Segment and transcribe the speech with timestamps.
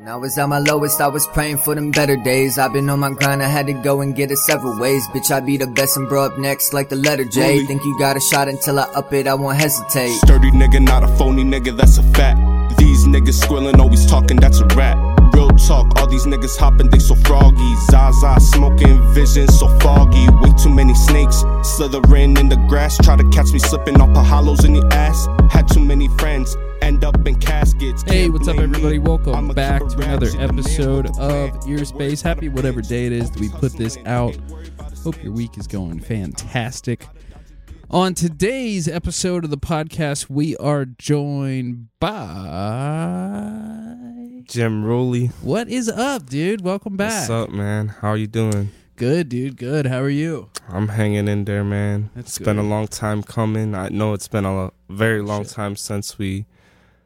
[0.00, 2.56] When I was at my lowest, I was praying for them better days.
[2.56, 5.06] I've been on my grind, I had to go and get it several ways.
[5.08, 7.66] Bitch, I be the best and bro up next like the letter J.
[7.66, 10.14] Think you got a shot until I up it, I won't hesitate.
[10.24, 12.40] Sturdy nigga, not a phony nigga, that's a fact.
[12.78, 14.96] These niggas squilling, always talking, that's a rap.
[15.66, 17.76] Talk, all these niggas hopping, they so froggy.
[17.90, 20.26] Zaza smoking, vision so foggy.
[20.40, 22.98] Way too many snakes slithering in the grass.
[22.98, 25.28] Try to catch me slipping off the hollows in the ass.
[25.52, 28.02] Had too many friends, end up in caskets.
[28.02, 28.98] Hey, what's up, everybody?
[28.98, 32.20] Welcome back to another ratchet, the man episode with the plan, of the Ear Space.
[32.20, 34.36] Happy whatever day it is that we put this out.
[35.04, 37.06] Hope your week is going fantastic.
[37.92, 42.14] On today's episode of the podcast, we are joined by.
[44.44, 45.26] Jim Rowley.
[45.42, 46.60] What is up, dude?
[46.60, 47.28] Welcome back.
[47.28, 47.88] What's up, man?
[47.88, 48.70] How are you doing?
[48.94, 49.56] Good, dude.
[49.56, 49.86] Good.
[49.86, 50.50] How are you?
[50.68, 52.10] I'm hanging in there, man.
[52.14, 53.74] That's it's been a long time coming.
[53.74, 56.46] I know it's been a very long time since we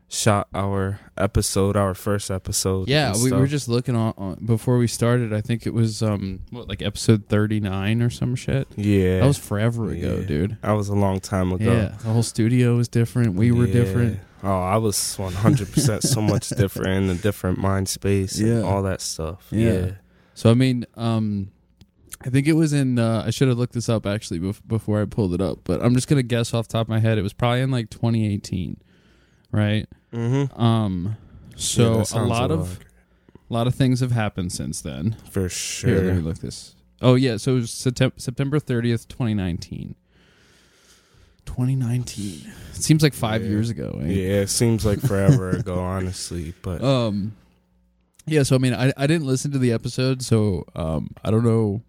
[0.08, 2.88] shot our episode, our first episode.
[2.88, 5.32] Yeah, we were just looking on, on before we started.
[5.32, 8.68] I think it was um what like episode thirty nine or some shit.
[8.76, 9.20] yeah.
[9.20, 10.26] That was forever ago, Yeah.
[10.26, 10.58] dude.
[10.62, 11.72] that was a long time ago.
[11.72, 13.34] Yeah, the whole studio was different.
[13.34, 13.72] We were Yeah.
[13.72, 14.20] different.
[14.42, 18.38] Oh, I was 100 percent so much different in a different mind space.
[18.38, 18.56] Yeah.
[18.56, 19.46] and all that stuff.
[19.50, 19.72] Yeah.
[19.72, 19.90] Yeah.
[20.34, 21.50] So I mean, um,
[22.26, 22.98] I think it was in.
[22.98, 25.82] Uh, I should have looked this up actually bef- before I pulled it up, but
[25.82, 27.18] I'm just gonna guess off the top of my head.
[27.18, 28.76] It was probably in like 2018,
[29.54, 29.88] right?
[30.12, 30.60] Mm-hmm.
[30.60, 31.16] Um,
[31.56, 32.78] so a lot of
[33.50, 35.16] a lot of things have happened since then.
[35.30, 36.00] for Here, sure.
[36.02, 36.74] let me look this.
[37.02, 39.94] Oh yeah, so it was Septem- September 30th, 2019.
[41.46, 42.52] 2019.
[42.74, 43.50] It seems like five Yeah.
[43.50, 43.98] years ago.
[44.02, 44.06] eh?
[44.08, 46.54] yeah, it seems like forever ago, honestly.
[46.62, 47.34] But Um,
[48.26, 48.42] yeah.
[48.42, 51.82] So I mean, I I didn't listen to the episode, so um, I don't know.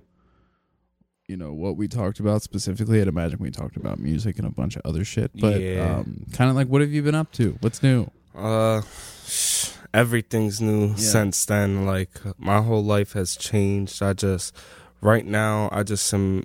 [1.28, 3.02] You know what we talked about specifically.
[3.02, 5.32] I'd imagine we talked about music and a bunch of other shit.
[5.34, 5.98] But Yeah.
[5.98, 7.58] um, kind of like, what have you been up to?
[7.62, 8.12] What's new?
[8.36, 8.84] Uh,
[9.92, 10.96] everything's new Yeah.
[10.98, 11.84] since then.
[11.86, 14.04] Like my whole life has changed.
[14.04, 14.56] I just
[15.02, 16.44] right now I just am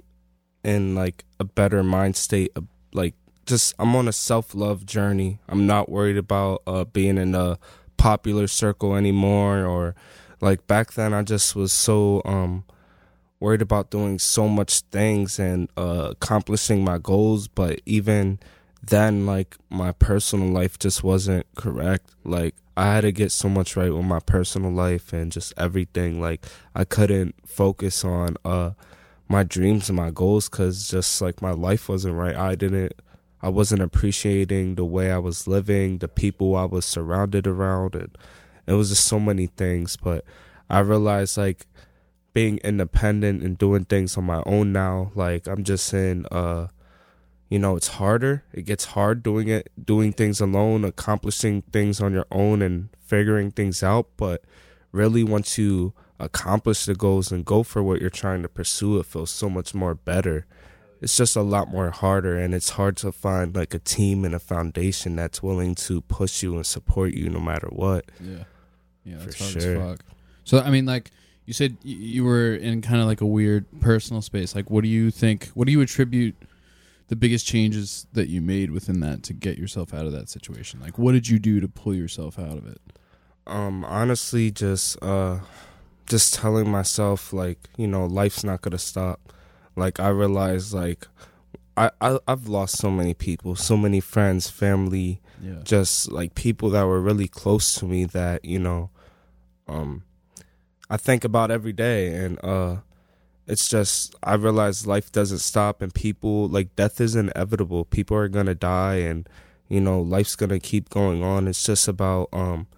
[0.64, 2.50] in like a better mind state.
[2.56, 5.40] Of, like just I'm on a self love journey.
[5.46, 7.58] I'm not worried about uh being in a
[7.98, 9.94] popular circle anymore or
[10.40, 12.64] like back then I just was so um
[13.40, 18.38] worried about doing so much things and uh accomplishing my goals but even
[18.82, 22.10] then like my personal life just wasn't correct.
[22.24, 26.20] Like i had to get so much right with my personal life and just everything.
[26.20, 28.70] Like i couldn't focus on uh
[29.28, 32.36] my dreams and my goals cuz just like my life wasn't right.
[32.36, 32.92] I didn't
[33.42, 38.18] i wasn't appreciating the way i was living the people i was surrounded around and
[38.66, 39.96] it was just so many things.
[39.96, 40.24] But
[40.70, 41.66] i realized like
[42.32, 46.66] being independent and doing things on my own now like i'm just saying, uh
[47.48, 48.44] you know it's harder.
[48.52, 53.50] It gets hard doing it doing things alone accomplishing things on your own and figuring
[53.50, 54.06] things out.
[54.16, 54.44] But
[54.92, 59.06] really once you accomplish the goals and go for what you're trying to pursue it
[59.06, 60.46] feels so much more better.
[61.00, 64.32] It's just a lot more harder and it's hard to find like a team and
[64.34, 68.04] a foundation that's willing to push you and support you no matter what.
[68.20, 68.44] Yeah,
[69.04, 69.76] yeah, For hard sure.
[69.76, 70.04] as fuck.
[70.44, 71.10] So I mean, like
[71.50, 74.54] you said, you were in kind of like a weird personal space.
[74.54, 75.48] Like, what do you think?
[75.54, 76.36] What do you attribute
[77.08, 80.78] the biggest changes that you made within that to get yourself out of that situation?
[80.80, 82.80] Like, what did you do to pull yourself out of it?
[83.48, 85.40] um honestly just uh
[86.06, 89.32] just telling myself like you know life's not gonna stop
[89.74, 91.08] like i realized like
[91.76, 96.68] I, I i've lost so many people so many friends family Yeah, just like people
[96.70, 98.90] that were really close to me that you know
[99.66, 100.04] um
[100.90, 102.76] i think about every day and uh
[103.50, 107.84] it's just i realize life doesn't stop and people like death is inevitable.
[107.84, 109.28] People are gonna die and
[109.68, 111.48] you know life's gonna keep going on.
[111.48, 112.68] It's just about um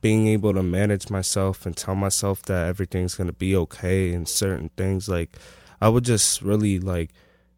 [0.00, 4.70] being able to manage myself and tell myself that everything's gonna be okay and certain
[4.76, 5.08] things.
[5.08, 5.36] Like
[5.80, 7.10] i would just really like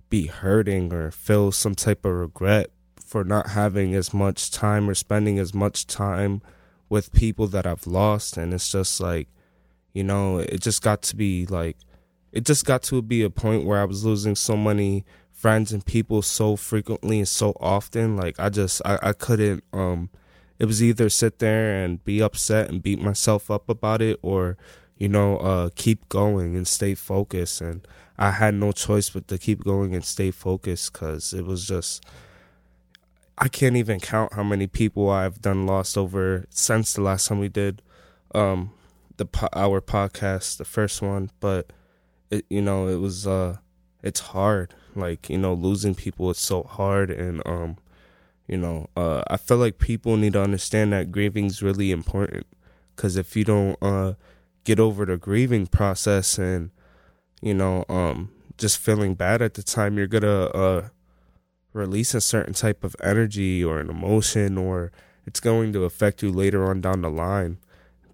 [0.08, 2.70] be hurting or feel some type of regret
[3.04, 6.40] for not having as much time or spending as much time
[6.88, 8.38] with people that I've lost.
[8.38, 9.28] And it's just like
[9.92, 11.76] you know it just got to be like
[12.32, 15.84] it just got to be a point where I was losing so many friends and
[15.84, 18.16] people so frequently and so often.
[18.16, 20.08] Like I just I, I couldn't um
[20.58, 24.56] it was either sit there and be upset and beat myself up about it or
[24.96, 27.60] you know uh keep going and stay focused.
[27.60, 27.86] And
[28.16, 32.04] I had no choice but to keep going and stay focused cuz it was just
[33.36, 37.40] I can't even count how many people I've done lost over since the last time
[37.40, 37.82] we did
[38.34, 38.70] um
[39.16, 41.72] the our podcast, the first one, but
[42.30, 43.56] it you know, it was uh
[44.02, 44.74] it's hard.
[44.94, 47.76] Like, you know, losing people is so hard and um
[48.48, 52.46] you know, uh I feel like people need to understand that grieving's really important
[52.94, 54.14] because if you don't uh
[54.64, 56.70] get over the grieving process and
[57.40, 60.88] you know um just feeling bad at the time you're gonna uh
[61.72, 64.92] release a certain type of energy or an emotion or
[65.26, 67.58] it's going to affect you later on down the line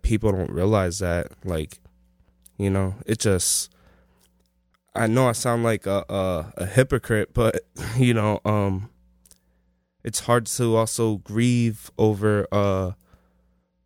[0.08, 1.78] people don't realize that like
[2.56, 3.70] you know it just
[4.94, 7.60] i know i sound like a a, a hypocrite but
[7.98, 8.88] you know um
[10.02, 12.92] it's hard to also grieve over uh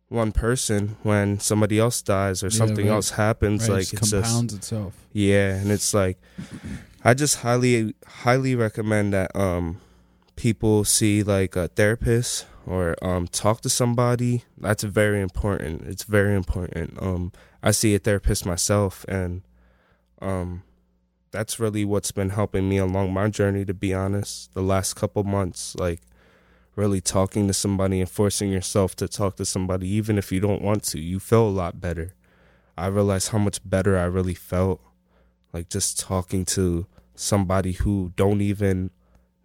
[0.07, 2.93] one person when somebody else dies or Yeah, something right.
[2.93, 4.93] else happens Right, like it it's just compounds itself.
[5.11, 6.17] yeah, and it's like
[7.03, 9.81] I just highly highly recommend that um
[10.35, 14.43] people see like a therapist or um talk to somebody.
[14.57, 15.83] That's very important.
[15.83, 17.01] It's very important.
[17.01, 17.31] Um
[17.61, 19.41] I see a therapist myself and
[20.21, 20.63] um
[21.31, 24.53] that's really what's been helping me along my journey to be honest.
[24.53, 26.01] The last couple months like
[26.75, 30.61] really talking to somebody and forcing yourself to talk to somebody even if you don't
[30.61, 30.99] want to.
[30.99, 32.15] You feel a lot better.
[32.77, 34.81] I realized how much better I really felt
[35.53, 38.89] like just talking to somebody who don't even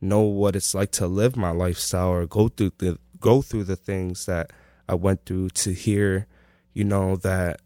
[0.01, 3.77] know what it's like to live my lifestyle or go through the go through the
[3.77, 4.53] things that
[4.89, 6.27] I went through to hear,
[6.73, 7.61] you know, that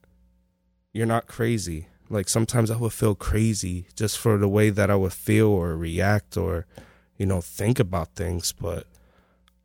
[0.93, 1.89] you're not crazy.
[2.09, 5.77] Like sometimes I would feel crazy just for the way that I would feel or
[5.77, 6.67] react or,
[7.17, 8.53] you know, think about things.
[8.53, 8.87] But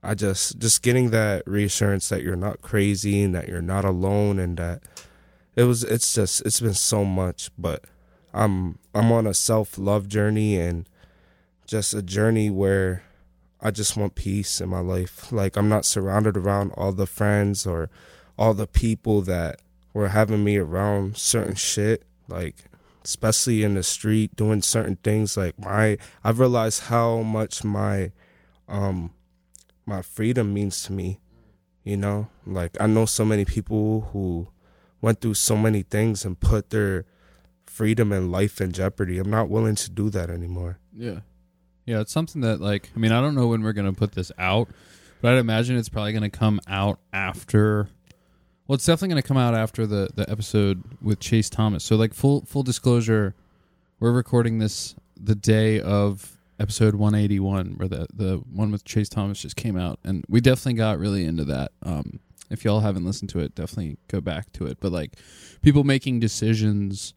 [0.03, 4.39] I just just getting that reassurance that you're not crazy and that you're not alone
[4.39, 4.83] and that
[5.57, 7.83] it was it's just it's been so much but
[8.33, 10.87] i'm i'm on a self-love journey and
[11.67, 13.03] just a journey where
[13.61, 17.67] i just want peace in my life like i'm not surrounded around all the friends
[17.67, 17.89] or
[18.37, 19.61] all the people that
[19.93, 22.65] were having me around certain shit like
[23.03, 28.11] especially in the street doing certain things like my i've realized how much my
[28.67, 29.13] um
[29.85, 31.19] my freedom means to me
[31.83, 34.47] you know like i know so many people who
[35.01, 37.05] went through so many things and put their
[37.77, 39.19] freedom and life in jeopardy.
[39.19, 40.79] I'm not willing to do that anymore.
[40.91, 41.19] Yeah.
[41.87, 44.31] Yeah, it's something that like I mean, I don't know when we're gonna put this
[44.37, 44.67] out,
[45.21, 47.87] but I'd imagine it's probably gonna come out after
[48.67, 51.85] well, it's definitely gonna come out after the, the episode with Chase Thomas.
[51.85, 53.33] So like full full disclosure,
[54.01, 58.83] we're recording this the day of episode one eighty one, where the the one with
[58.83, 59.97] Chase Thomas just came out.
[60.03, 61.71] And we definitely got really into that.
[61.83, 62.19] Um
[62.49, 64.79] if y'all haven't listened to it, definitely go back to it.
[64.81, 65.13] But like
[65.61, 67.13] people making decisions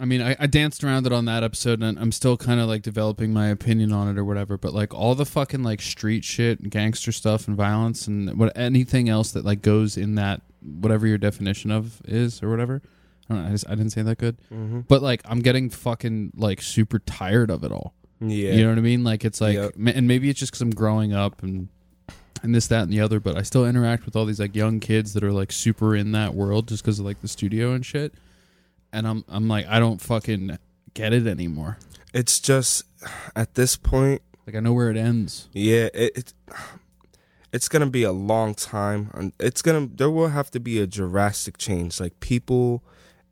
[0.00, 2.68] I mean, I, I danced around it on that episode, and I'm still kind of
[2.68, 4.56] like developing my opinion on it or whatever.
[4.56, 8.56] But like all the fucking like street shit, and gangster stuff, and violence, and what
[8.56, 12.82] anything else that like goes in that whatever your definition of is or whatever.
[13.28, 13.48] I don't know.
[13.48, 14.80] I, just, I didn't say that good, Mm-hmm.
[14.88, 17.94] but like I'm getting fucking like super tired of it all.
[18.20, 18.52] Yeah.
[18.52, 19.04] You know what I mean?
[19.04, 19.72] Like it's like, Yep.
[19.76, 21.68] ma- and maybe it's just because I'm growing up and
[22.42, 23.20] and this, that, and the other.
[23.20, 26.12] But I still interact with all these like young kids that are like super in
[26.12, 28.14] that world just because of like the studio and shit.
[28.92, 30.58] And I'm I'm like I don't fucking
[30.94, 31.78] get it anymore.
[32.12, 32.84] it's just
[33.36, 35.48] at this point, Like I know where it ends.
[35.52, 36.34] yeah, it, it
[37.52, 40.86] it's gonna be a long time, and it's gonna there will have to be a
[40.86, 42.00] drastic change.
[42.00, 42.82] Like people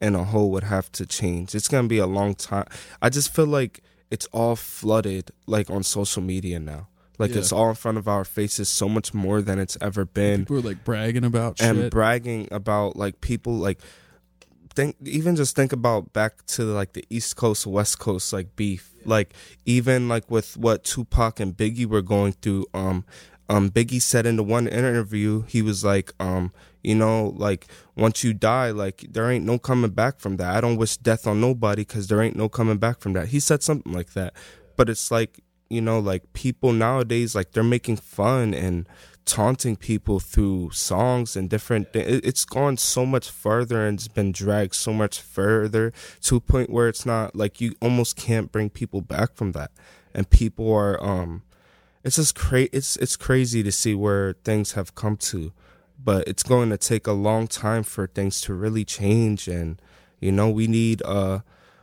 [0.01, 1.55] in a whole would have to change.
[1.55, 2.67] It's gonna be a long time.
[3.03, 6.89] I just feel like it's all flooded like on social media now.
[7.19, 7.39] Like Yeah.
[7.39, 10.41] it's all in front of our faces so much more than it's ever been.
[10.43, 11.91] People are like bragging about and shit.
[11.91, 13.81] bragging about like people like
[14.79, 18.93] think even just think about back to like the east coast west coast like beef.
[19.05, 19.35] Like
[19.67, 23.05] even like with what tupac and biggie were going through um
[23.49, 26.53] um biggie said in the one interview he was like um
[26.85, 27.67] you know like
[27.97, 30.55] once you die like there ain't no coming back from that.
[30.55, 33.29] I don't wish death on nobody because there ain't no coming back from that.
[33.29, 34.33] He said something like that.
[34.77, 38.89] But it's like you know like people nowadays like they're making fun and
[39.29, 42.21] taunting people through songs and different things.
[42.25, 45.93] It's gone so much further and it's been dragged so much further
[46.23, 49.71] to a point where it's not like you almost can't bring people back from that.
[50.15, 51.43] And people are um
[52.03, 55.53] it's just cra- it's it's crazy to see where things have come to.
[56.03, 59.81] But it's going to take a long time for things to really change and
[60.21, 61.41] you know, we need uh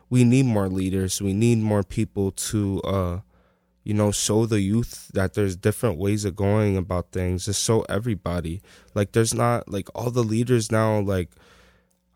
[0.10, 1.22] we need more leaders.
[1.22, 3.20] We need more people to uh
[3.86, 7.46] you know, show the youth that there's different ways of going about things.
[7.46, 8.62] Just show everybody.
[8.96, 11.00] Like, there's not like all the leaders now.
[11.00, 11.30] Like,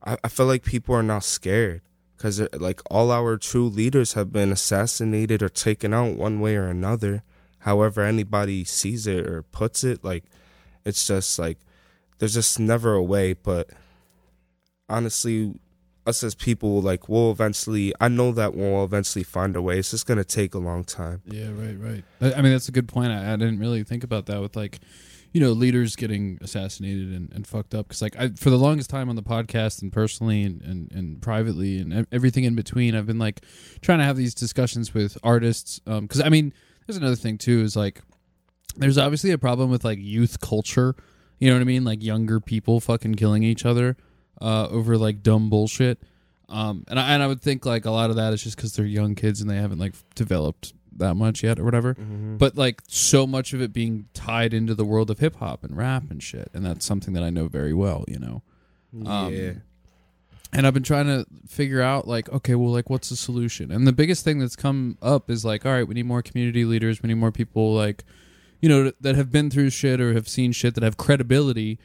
[0.04, 1.82] I, I feel like people are now scared
[2.18, 6.56] because uh, like all our true leaders have been assassinated or taken out one way
[6.56, 7.24] or another.
[7.60, 10.24] However, anybody sees it or puts it, like,
[10.86, 11.60] it's just like
[12.18, 13.34] there's just never a way.
[13.34, 13.70] But
[14.90, 15.54] honestly,
[16.10, 17.94] us as people, like, we'll eventually.
[18.02, 19.80] I know that we'll eventually find a way.
[19.80, 21.22] It's just gonna take a long time.
[21.26, 22.04] Yeah, right, right.
[22.36, 23.12] I mean, that's a good point.
[23.12, 24.80] I, I didn't really think about that with like,
[25.32, 28.90] you know leaders getting assassinated and, and fucked up because like I, for the longest
[28.90, 33.06] time on the podcast and personally and, and, and privately and everything in between i've
[33.06, 33.42] been like
[33.82, 36.54] trying to have these discussions with artists um, because i mean
[36.88, 38.02] there's another thing too is like
[38.78, 40.96] there's obviously a problem with like youth culture
[41.38, 43.98] you know what i mean like younger people fucking killing each other
[44.42, 46.00] uh, over like dumb bullshit
[46.50, 48.74] um, and I, and I would think like a lot of that is just because
[48.74, 51.94] they're young kids and they haven't like developed that much yet or whatever.
[51.94, 55.78] But like so much of it being tied into the world of hip hop and
[55.78, 58.04] rap and shit, and that's something that I know very well.
[58.08, 58.42] You know,
[59.08, 59.52] Um, yeah.
[60.52, 63.72] and I've been trying to figure out like, okay, well, like what's the solution?
[63.72, 66.66] And the biggest thing that's come up is like, all right, we need more community
[66.66, 67.04] leaders.
[67.04, 68.04] We need more people like,
[68.60, 71.78] you know, that have been through shit or have seen shit that have credibility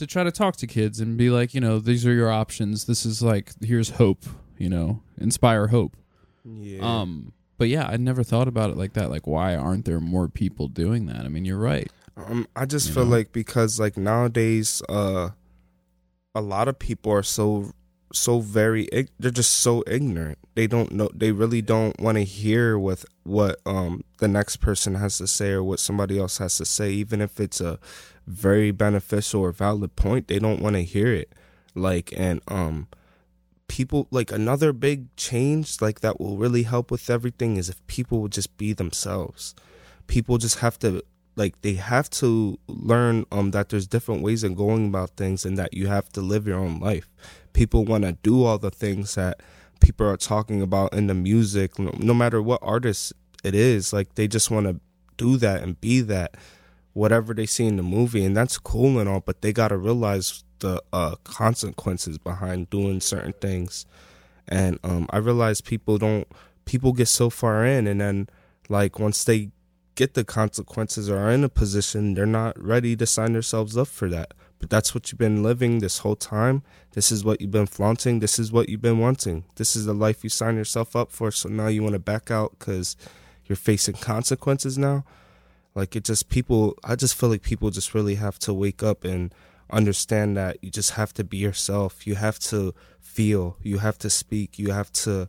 [0.00, 2.84] to try to talk to kids and be like, you know, these are your options.
[2.86, 4.24] This is like, here's hope.
[4.58, 5.96] You know, inspire hope.
[6.44, 6.80] Yeah.
[6.82, 9.10] Um, but yeah, I never thought about it like that.
[9.10, 11.24] Like, why aren't there more people doing that?
[11.24, 11.90] I mean, you're right.
[12.16, 13.10] Um, I just You feel know?
[13.12, 15.30] like because like nowadays, uh,
[16.34, 17.72] a lot of people are so
[18.12, 18.88] so very
[19.18, 20.38] they're just so ignorant.
[20.54, 21.10] They don't know.
[21.14, 25.50] They really don't want to hear with what um the next person has to say
[25.52, 27.78] or what somebody else has to say, even if it's a
[28.26, 30.28] very beneficial or valid point.
[30.28, 31.32] They don't want to hear it.
[31.74, 32.88] Like and um
[33.68, 38.20] people like another big change like that will really help with everything is if people
[38.20, 39.54] would just be themselves
[40.08, 41.00] people just have to
[41.36, 45.56] like they have to learn um that there's different ways of going about things and
[45.56, 47.08] that you have to live your own life
[47.52, 49.40] people want to do all the things that
[49.80, 54.28] people are talking about in the music no, matter what artist it is like they
[54.28, 54.78] just want to
[55.16, 56.36] do that and be that
[56.92, 59.76] whatever they see in the movie and that's cool and all but they got to
[59.76, 63.84] realize the uh consequences behind doing certain things.
[64.48, 66.26] And um i realize people don't
[66.64, 68.28] people get so far in and then
[68.68, 69.50] like once they
[69.94, 73.88] get the consequences or are in a position they're not ready to sign themselves up
[73.88, 76.62] for that but that's what you've been living this whole time.
[76.92, 78.20] This is what you've been flaunting.
[78.20, 79.44] This is what you've been wanting.
[79.56, 81.30] This is the life you signed yourself up for.
[81.30, 82.96] So now you want to back out because
[83.46, 85.04] you're facing consequences now?
[85.74, 89.04] Like it just people i just feel like people just really have to wake up
[89.04, 89.32] and
[89.70, 92.06] understand that you just have to be yourself.
[92.06, 93.56] You have to feel.
[93.62, 94.58] You have to speak.
[94.58, 95.28] You have to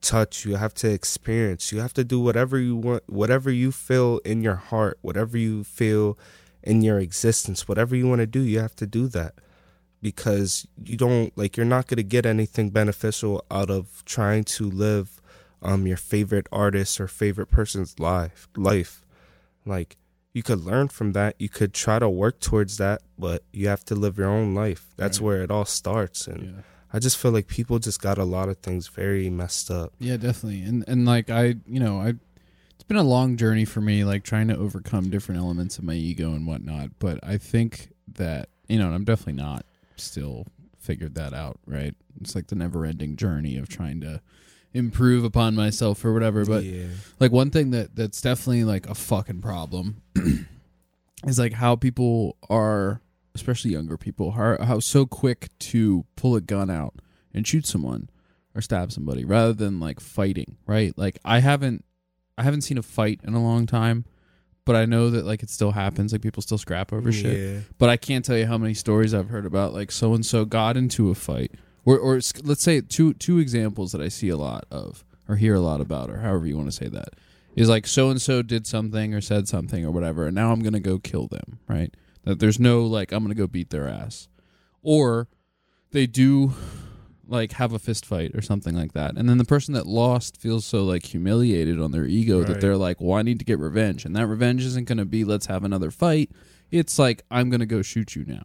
[0.00, 0.44] touch.
[0.44, 1.72] You have to experience.
[1.72, 5.64] You have to do whatever you want whatever you feel in your heart whatever you
[5.64, 6.18] feel
[6.70, 9.32] in your existence whatever you want to do you have to do that
[10.00, 14.68] because you don't like you're not going to get anything beneficial out of trying to
[14.70, 15.20] live
[15.62, 19.04] um your favorite artist or favorite person's life life
[19.66, 19.96] like
[20.34, 23.84] you could learn from that you could try to work towards that but you have
[23.84, 25.24] to live your own life that's Right.
[25.26, 26.62] where it all starts and Yeah.
[26.90, 29.92] I just feel like people just got a lot of things very messed up.
[29.98, 30.62] Yeah, definitely.
[30.62, 32.14] And and like I, you know, I
[32.88, 36.32] been a long journey for me like trying to overcome different elements of my ego
[36.32, 39.64] and whatnot, but I think that, you know, and I'm definitely not
[39.96, 40.46] still
[40.78, 41.94] figured that out, right?
[42.20, 44.22] It's like the never-ending journey of trying to
[44.72, 46.86] improve upon myself or whatever, but yeah,
[47.20, 50.02] like one thing that that's definitely like a fucking problem
[51.26, 53.00] is like how people are
[53.34, 56.94] especially younger people how, how so quick to pull a gun out
[57.32, 58.10] and shoot someone
[58.54, 61.84] or stab somebody rather than like fighting right like i haven't
[62.38, 64.04] i haven't seen a fight in a long time
[64.64, 66.12] but i know that like it still happens.
[66.12, 67.38] Like people still scrap over shit.
[67.38, 70.26] Yeah, but I can't tell you how many stories I've heard about like so and
[70.26, 71.52] so got into a fight,
[71.86, 75.54] or or let's say two two examples that I see a lot of or hear
[75.54, 77.14] a lot about, or however you want to say that,
[77.56, 80.60] is like so and so did something or said something or whatever, and now I'm
[80.60, 81.94] gonna go kill them, right?
[82.24, 84.28] That there's no like I'm gonna go beat their ass,
[84.82, 85.28] or
[85.92, 86.52] they do
[87.28, 90.36] like have a fist fight or something like that, and then the person that lost
[90.36, 93.58] feels so like humiliated on their ego that they're like, well, I need to get
[93.58, 96.30] revenge, and that revenge isn't gonna be let's have another fight
[96.70, 98.42] it's like I'm gonna go shoot you now,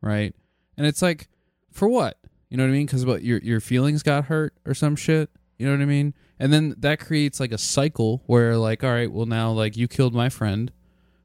[0.00, 0.34] right?
[0.76, 1.28] And it's like,
[1.70, 2.18] for what?
[2.48, 2.86] You know what I mean?
[2.86, 5.30] Because what your your feelings got hurt or some shit.
[5.58, 6.14] You know what I mean?
[6.38, 9.88] And then that creates like a cycle where like, all right, well now like you
[9.88, 10.72] killed my friend,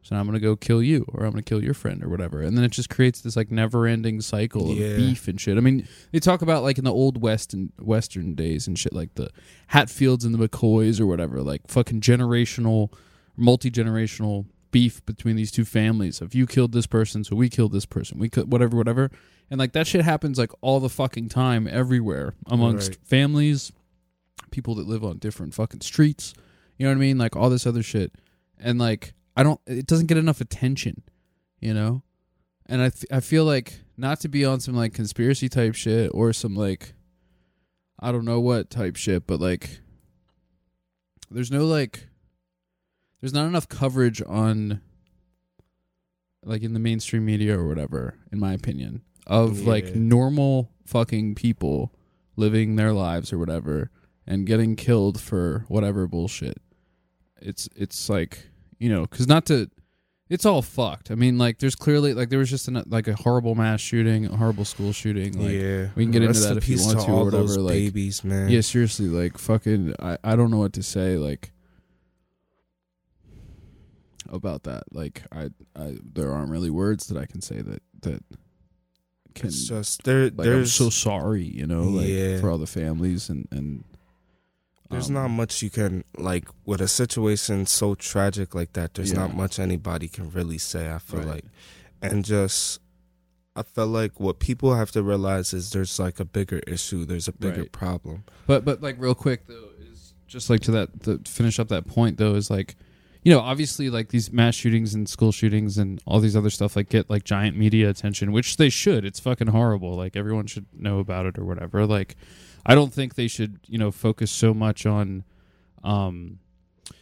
[0.05, 2.41] so now I'm gonna go kill you, or I'm gonna kill your friend, or whatever.
[2.41, 4.95] And then it just creates this like never ending cycle of Yeah.
[4.95, 5.57] beef and shit.
[5.57, 8.93] I mean, they talk about like in the old west and western days and shit,
[8.93, 9.29] like the
[9.67, 12.91] Hatfields and the McCoys or whatever, like fucking generational,
[13.35, 17.71] multi generational beef between these two families If you killed this person, so we killed
[17.71, 19.09] this person, we could whatever, whatever,
[19.49, 22.97] and like that shit happens like all the fucking time everywhere amongst Right.
[23.03, 23.71] families,
[24.51, 26.33] people that live on different fucking streets.
[26.77, 27.17] You know what I mean?
[27.17, 28.11] Like all this other shit,
[28.59, 31.03] and like I don't, it doesn't get enough attention,
[31.59, 32.03] you know.
[32.67, 36.11] And I, th- I feel like not to be on some like conspiracy type shit
[36.13, 36.93] or some like
[37.99, 39.79] I don't know what type shit, but like
[41.29, 42.07] there's no like
[43.21, 44.81] there's not enough coverage on
[46.43, 51.91] like in the mainstream media or whatever, in my opinion, of like normal fucking people
[52.35, 53.89] living their lives or whatever
[54.27, 56.61] and getting killed for whatever bullshit.
[57.41, 59.69] It's it's like you know, because not to,
[60.29, 61.11] it's all fucked.
[61.11, 64.25] I mean, like there's clearly like there was just an, like a horrible mass shooting,
[64.25, 65.33] a horrible school shooting.
[65.39, 67.73] Like, yeah, we can get into that if you want to to or whatever, like-
[67.73, 68.49] babies, man.
[68.49, 71.51] yeah, seriously, like fucking, I, I don't know what to say, like
[74.29, 74.83] about that.
[74.91, 78.23] Like, I, I, there aren't really words that I can say that that
[79.35, 79.47] can.
[79.49, 80.29] it's just there.
[80.31, 82.39] like, I'm so sorry, you know, like Yeah.
[82.39, 83.83] for all the families and and.
[84.89, 88.93] There's um, not much you can like with a situation so tragic like that.
[88.93, 89.19] There's Yeah.
[89.19, 90.91] not much anybody can really say.
[90.91, 91.27] I feel Right.
[91.27, 91.45] like,
[92.01, 92.79] and just
[93.55, 97.05] I felt like what people have to realize is there's like a bigger issue.
[97.05, 97.71] There's a bigger Right.
[97.71, 98.23] problem.
[98.47, 101.87] But but like real quick though is just like to that to finish up that
[101.87, 102.75] point though is like
[103.23, 106.75] you know obviously like these mass shootings and school shootings and all these other stuff
[106.75, 110.65] like get like giant media attention which they should it's fucking horrible like everyone should
[110.77, 112.15] know about it or whatever like
[112.65, 115.23] I don't think they should you know focus so much on
[115.83, 116.39] um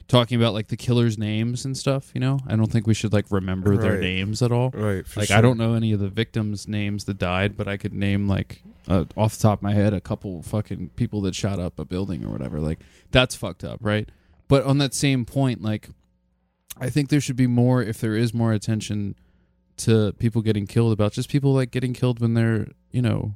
[0.08, 3.13] talking about like the killers names and stuff you know I don't think we should
[3.13, 4.01] like remember their Right.
[4.01, 5.08] names at all Right.
[5.08, 5.38] For like sure.
[5.38, 8.62] I don't know any of the victims' names that died, but I could name like
[8.88, 11.86] uh, off the top of my head a couple fucking people that shot up a
[11.86, 12.60] building or whatever.
[12.60, 12.79] Like
[13.12, 14.10] that's fucked up, right?
[14.50, 15.89] But on that same point, like
[16.79, 19.15] I think there should be more if there is more attention
[19.77, 23.36] to people getting killed about just people like getting killed when they're you know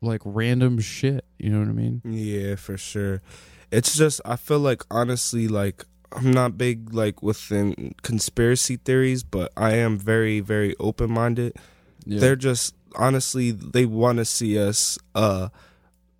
[0.00, 1.24] like random shit.
[1.38, 2.02] You know what I mean?
[2.04, 3.22] Yeah, for sure.
[3.70, 9.52] It's just I feel like honestly like I'm not big like within conspiracy theories, but
[9.56, 11.56] I am very very open minded.
[12.04, 12.20] Yeah.
[12.20, 15.48] They're just honestly they want to see us uh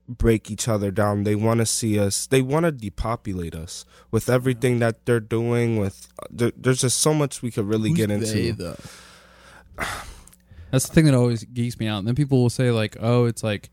[0.09, 1.25] break each other down.
[1.25, 2.27] They want to see us.
[2.27, 5.79] They want to depopulate us with everything that they're doing.
[5.79, 8.53] With there, there's just so much we could really Who's get into.
[8.53, 8.75] they?
[10.77, 11.99] That's the thing that always geeks me out.
[11.99, 13.71] And then people will say like, "Oh, it's like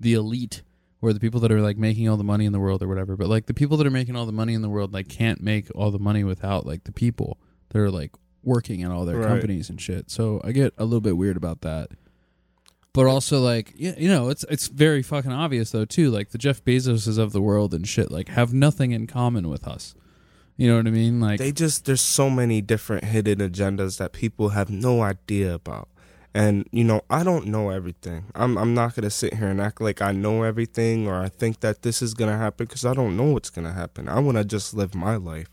[0.00, 0.62] the elite
[1.02, 3.16] or the people that are like making all the money in the world or whatever."
[3.16, 5.40] But like the people that are making all the money in the world like can't
[5.42, 7.38] make all the money without like the people
[7.70, 9.26] that are like working at all their Right.
[9.26, 10.10] companies and shit.
[10.10, 11.90] So I get a little bit weird about that.
[12.92, 16.10] But also like you know, it's it's very fucking obvious though too.
[16.10, 19.66] Like the Jeff Bezoses of the world and shit like have nothing in common with
[19.66, 19.94] us.
[20.56, 21.18] You know what I mean?
[21.20, 25.88] Like they just there's so many different hidden agendas that people have no idea about
[26.34, 28.24] and you know i don't know everything.
[28.34, 31.60] I'm i'm not to sit here and act like i know everything or i think
[31.60, 34.08] that this is to happen cuz i don't know what's to happen.
[34.08, 35.50] I want to just live my life.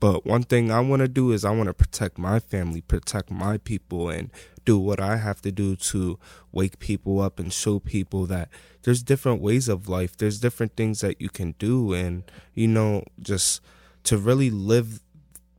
[0.00, 3.30] But one thing i want to do is i want to protect my family protect
[3.30, 4.30] my people and
[4.64, 6.18] do what i have to do to
[6.50, 8.48] wake people up and show people that
[8.82, 10.16] there's different ways of life.
[10.16, 13.60] There's different things that you can do and you know just
[14.04, 15.00] to really live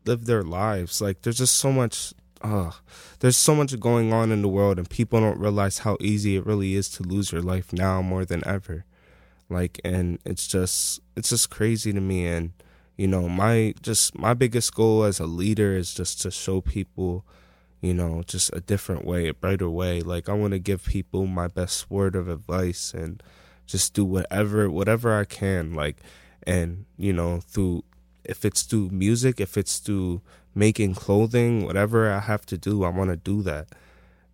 [0.05, 1.01] live their lives.
[1.01, 2.71] Like there's just so much uh
[3.19, 6.45] there's so much going on in the world and people don't realize how easy it
[6.45, 8.85] really is to lose your life now more than ever.
[9.49, 12.51] Like and it's just it's just crazy to me and
[12.97, 17.25] you know, my just my biggest goal as a leader is just to show people
[17.81, 19.99] you know, just a different way, a brighter way.
[19.99, 23.21] Like I want to give people my best word of advice and
[23.65, 25.97] just do whatever whatever I can like
[26.45, 27.83] and you know, through
[28.25, 30.21] if it's through music, if it's through
[30.55, 33.67] making clothing, whatever I have to do, I want to do that.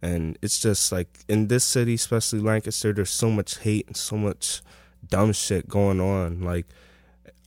[0.01, 4.17] And it's just like in this city, especially Lancaster, there's so much hate and so
[4.17, 4.61] much
[5.07, 6.41] dumb shit going on.
[6.41, 6.67] Like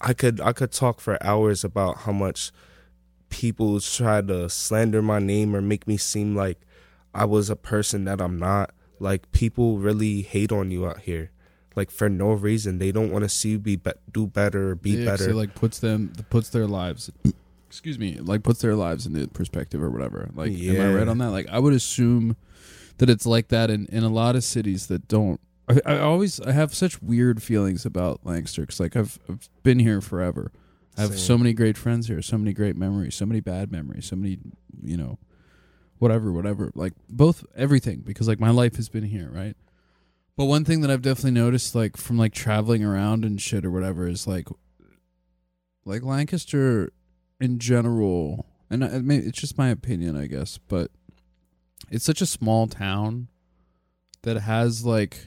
[0.01, 2.51] I could I could talk for hours about how much
[3.31, 6.61] people try to slander my name or make me seem like
[7.15, 8.75] I was a person that I'm not.
[8.99, 11.31] Like people really hate on you out here.
[11.77, 14.75] Like for no reason, they don't want to see you be, be do better, or
[14.75, 15.31] be Yeah, better.
[15.31, 17.11] It like puts them puts their lives
[17.73, 20.29] excuse me, like puts their lives into perspective or whatever.
[20.35, 21.31] Like am I right on that?
[21.31, 22.37] Like I would assume
[22.99, 26.39] that it's like that in, in a lot of cities that don't I, I always
[26.41, 30.53] I have such weird feelings about Lancaster cuz like I've I've been here forever.
[30.99, 31.19] I have Same.
[31.19, 34.39] so many great friends here, so many great memories, so many bad memories, so many,
[34.83, 35.19] you know,
[35.99, 36.71] whatever, whatever.
[36.75, 39.57] Like both everything because like my life has been here, right?
[40.37, 43.71] But one thing that I've definitely noticed like from like traveling around and shit or
[43.71, 44.49] whatever is like
[45.85, 46.93] like Lancaster
[47.41, 50.91] in general, and I, I mean, it's just my opinion, I guess, but
[51.91, 53.29] it's such a small town
[54.23, 55.27] that has like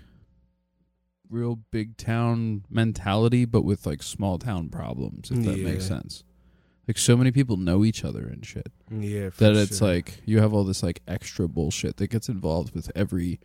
[1.30, 6.24] real big town mentality, but with like small town problems, if that makes sense.
[6.88, 9.88] Like so many people know each other and shit yeah, for that it's sure.
[9.88, 13.40] like you have all this like extra bullshit that gets involved with every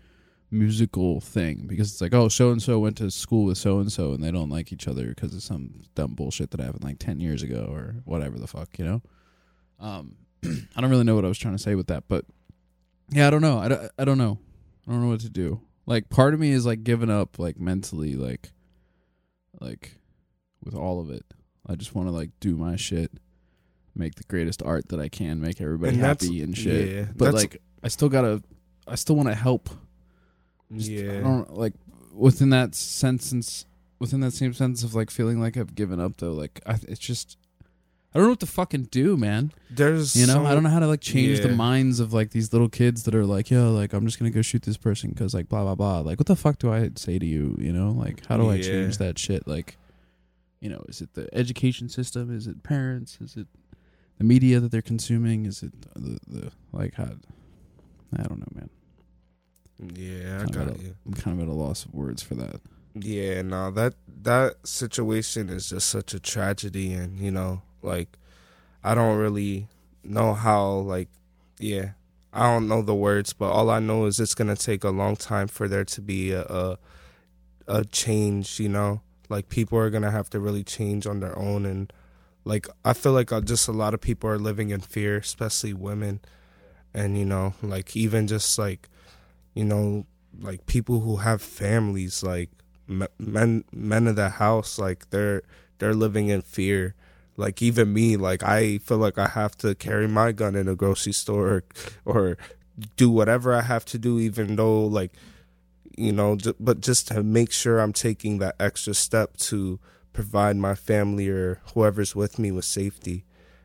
[0.50, 3.92] musical thing because it's like oh so and so went to school with so and
[3.92, 6.98] so and they don't like each other because of some dumb bullshit that happened like
[6.98, 9.02] 10 years ago or whatever the fuck you know
[9.78, 12.24] um i don't really know what i was trying to say with that but
[13.12, 13.58] yeah, I don't know.
[13.58, 14.38] I don't, I don't know.
[14.86, 15.60] I don't know what to do.
[15.86, 18.52] Like part of me is like giving up like mentally like
[19.60, 19.96] like
[20.64, 21.24] with all of it.
[21.66, 23.10] I just want to like do my shit,
[23.94, 26.88] make the greatest art that I can, make everybody And happy and shit.
[26.88, 28.42] yeah, but like I still got to
[28.86, 29.68] I still want to help.
[30.74, 31.20] Just, I yeah.
[31.20, 31.74] don't like
[32.12, 33.66] within that sentence
[33.98, 36.32] within that same sense of like feeling like I've given up though.
[36.32, 37.36] Like I, it's just
[38.12, 39.52] I don't know what to fucking do, man.
[39.70, 42.30] There's You know, so- I don't know how to like change the minds of like
[42.30, 45.10] these little kids that are like, yo, like I'm just gonna go shoot this person
[45.10, 46.00] because like blah blah blah.
[46.00, 47.56] Like, what the fuck do I say to you?
[47.60, 49.46] You know, like how do I change that shit?
[49.46, 49.76] Like,
[50.60, 52.34] you know, is it the education system?
[52.34, 53.18] Is it parents?
[53.20, 53.46] Is it
[54.18, 55.46] the media that they're consuming?
[55.46, 57.10] Is it the, the like how?
[58.16, 58.70] I don't know, man.
[59.94, 60.94] Yeah, I got you.
[61.06, 62.60] I'm kind of at a loss of words for that.
[62.94, 68.18] Yeah, no, that that situation is just such a tragedy, and you know, like,
[68.84, 69.68] I don't really
[70.02, 71.08] know how, like,
[71.58, 71.90] yeah,
[72.32, 75.16] I don't know the words, but all I know is it's gonna take a long
[75.16, 76.78] time for there to be a a,
[77.68, 78.60] a change.
[78.60, 81.92] You know, like people are gonna have to really change on their own, and
[82.44, 85.72] like I feel like uh, just a lot of people are living in fear, especially
[85.72, 86.20] women,
[86.92, 88.88] and you know, like even just like,
[89.54, 90.06] you know,
[90.40, 92.50] like people who have families, like
[92.86, 95.42] me- men men of the house like they're
[95.78, 96.94] they're living in fear.
[97.36, 100.74] Like even me like i feel like i have to carry my gun in a
[100.74, 101.64] grocery store or,
[102.04, 102.38] or
[102.96, 105.12] do whatever i have to do even though like
[105.96, 109.78] you know but just to make sure i'm taking that extra step to
[110.12, 113.24] provide my family or whoever's with me with safety.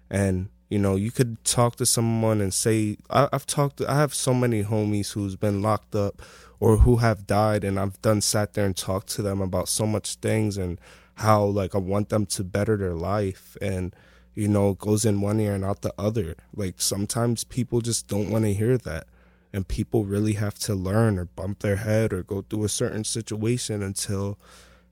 [0.09, 4.13] And you know you could talk to someone and say I, i've talked i have
[4.13, 6.21] so many homies who's been locked up
[6.59, 9.85] or who have died and I've done sat there and talked to them about so
[9.85, 10.79] much things and
[11.15, 13.95] how like I want them to better their life and
[14.33, 16.35] you know goes in one ear and out the other.
[16.55, 19.07] Like sometimes people just don't want to hear that
[19.53, 23.03] and people really have to learn or bump their head or go through a certain
[23.03, 24.37] situation until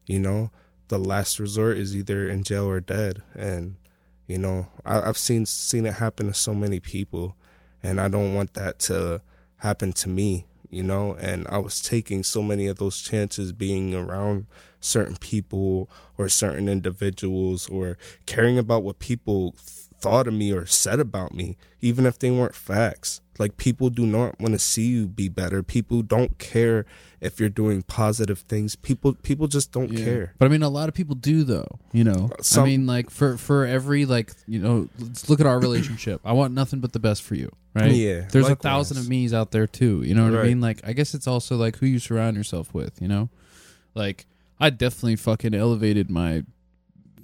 [0.06, 0.52] you know
[0.90, 3.76] the last resort is either in jail or dead and
[4.28, 7.36] you know I, I've seen seen it happen to so many people
[7.82, 9.22] and I don't want that to
[9.58, 11.16] happen to me you know?
[11.20, 14.48] And i was taking so many of those chances being around
[14.80, 21.00] certain people or certain individuals or caring about what people thought of me or said
[21.00, 23.22] about me even if they weren't facts.
[23.40, 25.64] Like people do not want to see you be better.
[25.64, 26.86] People don't care
[27.24, 30.04] if you're doing positive things people people just don't Yeah.
[30.06, 31.80] care But I mean, a lot of people do, though.
[31.92, 35.46] You know, Some- I mean, like for for every like you know, let's look at
[35.46, 36.22] our relationship.
[36.26, 37.92] I want nothing but the best for you, right?
[37.92, 40.04] Yeah, There's a thousand of me's out there too.
[40.04, 40.62] You know what I mean?
[40.62, 43.02] Like, I guess it's also like who you surround yourself with.
[43.02, 43.30] You know,
[43.96, 44.26] like
[44.60, 46.44] I definitely fucking elevated my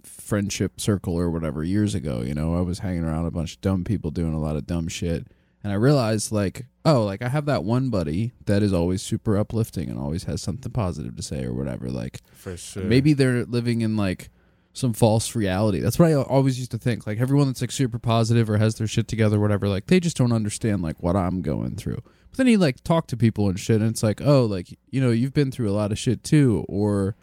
[0.04, 2.22] friendship circle or whatever years ago.
[2.22, 4.68] You know, I was hanging around a bunch of dumb people doing a lot of
[4.68, 5.28] dumb shit.
[5.64, 9.38] And I realized, like, oh, like I have that one buddy that is always super
[9.38, 11.90] uplifting and always has something positive to say or whatever.
[11.90, 14.30] Like, for sure maybe they're living in like
[14.74, 15.80] some false reality.
[15.80, 17.06] That's what I always used to think.
[17.06, 20.18] Like everyone that's like super positive or has their shit together, whatever, like they just
[20.18, 22.02] don't understand like what I'm going through.
[22.30, 25.02] But then you like talk to people and shit, and it's like, oh, like you
[25.02, 27.16] know, you've been through a lot of shit too, or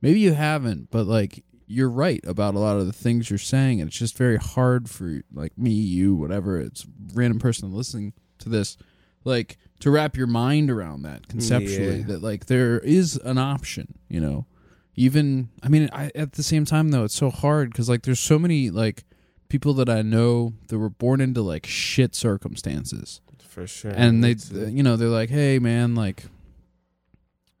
[0.00, 3.80] maybe you haven't, but like you're right about a lot of the things you're saying,
[3.80, 8.48] and it's just very hard for like me, you, whatever, it's random person listening to
[8.48, 8.76] this,
[9.24, 11.98] like to wrap your mind around that conceptually.
[11.98, 12.06] Yeah.
[12.06, 14.46] That like there is an option, you know
[14.94, 18.20] even i mean I, at the same time though it's so hard because like there's
[18.20, 19.04] so many like
[19.48, 24.36] people that i know that were born into like shit circumstances for sure and they
[24.70, 26.24] you know they're like hey man like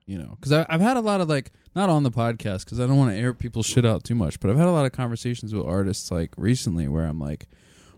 [0.06, 2.86] you know because i've had a lot of like not on the podcast because i
[2.86, 4.92] don't want to air people's shit out too much but i've had a lot of
[4.92, 7.46] conversations with artists like recently where i'm like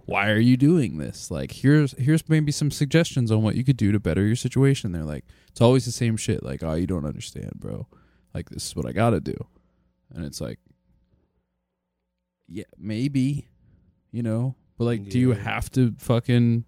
[0.07, 1.31] why are you doing this?
[1.31, 4.93] Like here's here's maybe some suggestions on what you could do to better your situation.
[4.93, 7.87] They're like it's always the same shit like oh you don't understand bro.
[8.35, 9.37] Like this is what i gotta do.
[10.15, 10.59] And it's like
[12.47, 13.49] yeah maybe
[14.13, 16.65] you know but like do you have to fucking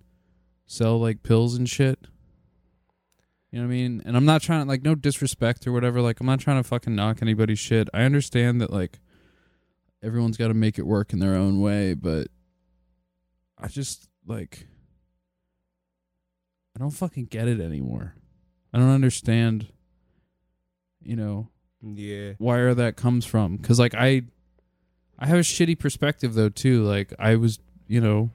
[0.66, 1.99] sell like pills and shit
[3.51, 4.03] you know what i mean?
[4.05, 6.69] And i'm not trying to like no disrespect or whatever like i'm not trying to
[6.69, 7.89] fucking knock anybody's shit.
[7.95, 8.99] I understand that like
[10.03, 12.29] everyone's got to make it work in their own way but
[13.59, 14.67] i just like
[16.77, 18.15] i don't fucking get it anymore.
[18.73, 19.69] I don't understand
[21.03, 21.49] you know
[21.83, 22.33] yeah.
[22.39, 23.57] where that comes from.
[23.57, 24.23] Because like i
[25.19, 26.83] i have a shitty perspective though too.
[26.83, 28.31] Like i was you know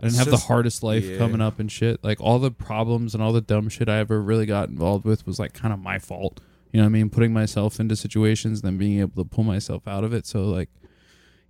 [0.00, 1.18] i didn't It's have the hardest life yeah.
[1.18, 2.02] coming up and shit.
[2.02, 5.26] Like all the problems and all the dumb shit i ever really got involved with
[5.26, 6.40] was like kind of my fault.
[6.72, 7.10] You know what i mean?
[7.10, 10.26] Putting myself into situations then being able to pull myself out of it.
[10.26, 10.70] So like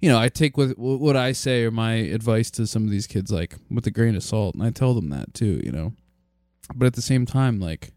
[0.00, 3.06] you know i take what what i say or my advice to some of these
[3.06, 5.92] kids like with a grain of salt and i tell them that too you know?
[6.74, 7.92] But at the same time, like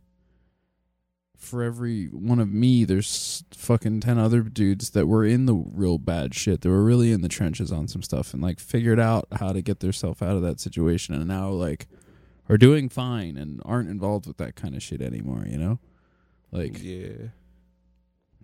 [1.44, 5.98] for every one of me, there's fucking ten other dudes that were in the real
[5.98, 6.62] bad shit.
[6.62, 9.62] They were really in the trenches on some stuff and like figured out how to
[9.62, 11.88] get themselves out of that situation, and now like
[12.50, 15.46] are doing fine and aren't involved with that kind of shit anymore.
[15.48, 15.80] You know,
[16.52, 17.28] like yeah.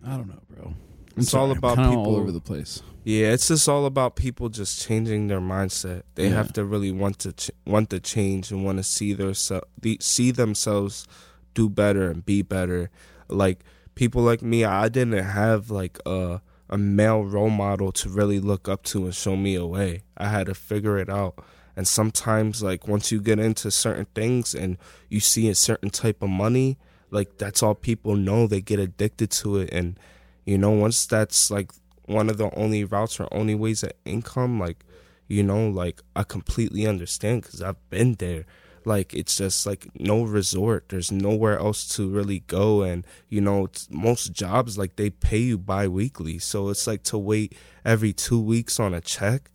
[0.06, 0.74] I don't know, bro.
[1.16, 2.82] It's all about people- all over the place.
[3.04, 6.02] Yeah, it's just all about people just changing their mindset.
[6.14, 6.34] They Yeah.
[6.36, 9.60] have to really want to ch- want to change and want to see their se-
[10.00, 11.06] see themselves
[11.54, 12.90] do better and be better.
[13.28, 18.38] Like people like me, I didn't have like a a male role model to really
[18.38, 20.04] look up to and show me a way.
[20.16, 21.42] I had to figure it out.
[21.76, 26.22] And sometimes like once you get into certain things and you see a certain type
[26.22, 26.78] of money,
[27.10, 28.46] like that's all people know.
[28.46, 29.98] They get addicted to it and
[30.44, 31.70] you know once that's like
[32.06, 34.84] one of the only routes or only ways of income like
[35.28, 38.44] you know like i completely understand because i've been there
[38.84, 40.88] like it's just like no resort.
[40.88, 42.82] There's nowhere else to really go.
[42.82, 46.38] And you know most jobs like they pay you bi-weekly.
[46.38, 49.50] So it's like to wait every two weeks on a check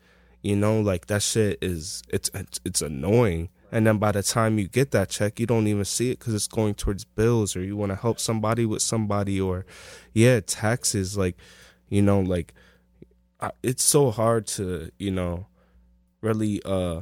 [0.46, 3.50] you know like that shit is it's it's, it's annoying.
[3.72, 6.36] And then by the time you get that check you don't even see it because
[6.36, 9.66] it's going towards bills or you want to help somebody with somebody or
[10.14, 11.36] yeah taxes like
[11.90, 12.54] you know like
[13.42, 15.48] I, it's so hard to you know
[16.22, 17.02] really uh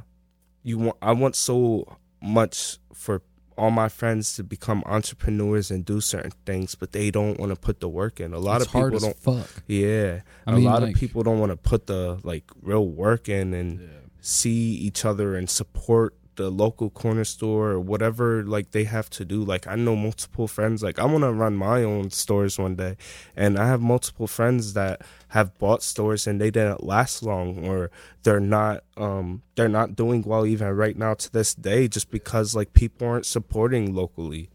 [0.64, 3.22] you want i want so much for
[3.56, 7.56] all my friends to become entrepreneurs and do certain things but they don't want to
[7.56, 8.34] put the work in.
[8.34, 9.48] A lot it's of people don't fuck.
[9.68, 10.22] yeah.
[10.48, 13.30] I a mean, lot like- of people don't want to put the like real work
[13.30, 13.88] in and
[14.22, 19.26] see each other and support the local corner store or whatever like they have to
[19.26, 19.43] do.
[19.43, 22.98] Like i know multiple friends like i want to run my own stores one day.
[23.36, 27.89] And i have multiple friends that have bought stores and they didn't last long or
[28.24, 32.56] they're not um they're not doing well even right now to this day just because
[32.56, 34.50] like people aren't supporting locally.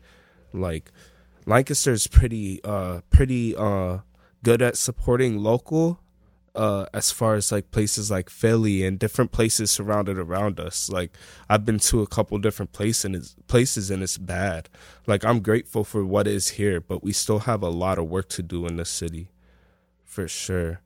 [0.53, 0.91] Like
[1.47, 3.99] lancaster's pretty uh pretty uh
[4.43, 6.01] good at supporting local
[6.59, 10.91] uh as far as like places like Philly and different places surrounded around us.
[10.91, 11.13] Like
[11.49, 14.69] I've been to a couple different places and it's places and it's bad.
[15.07, 18.29] Like I'm grateful for what is here, but we still have a lot of work
[18.31, 19.31] to do in the city.
[20.05, 20.81] For sure.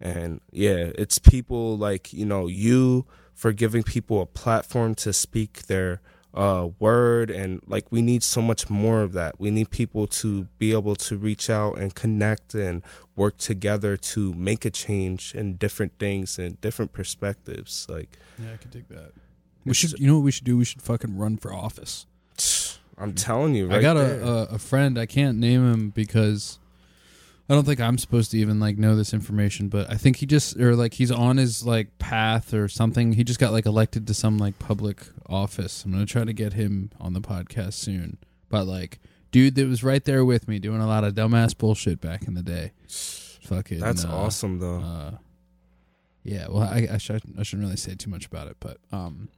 [0.00, 5.66] And yeah, it's people like, you know, you for giving people a platform to speak
[5.66, 6.00] their
[6.36, 9.40] uh word and like we need so much more of that.
[9.40, 12.82] We need people to be able to reach out and connect and
[13.16, 17.86] work together to make a change in different things and different perspectives.
[17.88, 19.12] Like Yeah, I could dig that.
[19.64, 20.56] We should, you know what we should do?
[20.58, 22.06] We should fucking run for office.
[22.98, 24.20] I'm telling you, right I got there.
[24.20, 24.98] a, a a friend.
[24.98, 26.58] I can't name him because
[27.48, 29.68] I don't think I'm supposed to even like know this information.
[29.68, 33.12] But I think he just or like he's on his like path or something.
[33.12, 35.84] He just got like elected to some like public office.
[35.84, 38.18] I'm gonna try to get him on the podcast soon.
[38.48, 38.98] But like,
[39.30, 42.34] dude, that was right there with me doing a lot of dumbass bullshit back in
[42.34, 42.72] the day.
[43.42, 44.80] Fucking, That's uh, awesome though.
[44.80, 45.10] uh,
[46.24, 49.28] yeah, well, I I, should, I shouldn't really say too much about it, but um,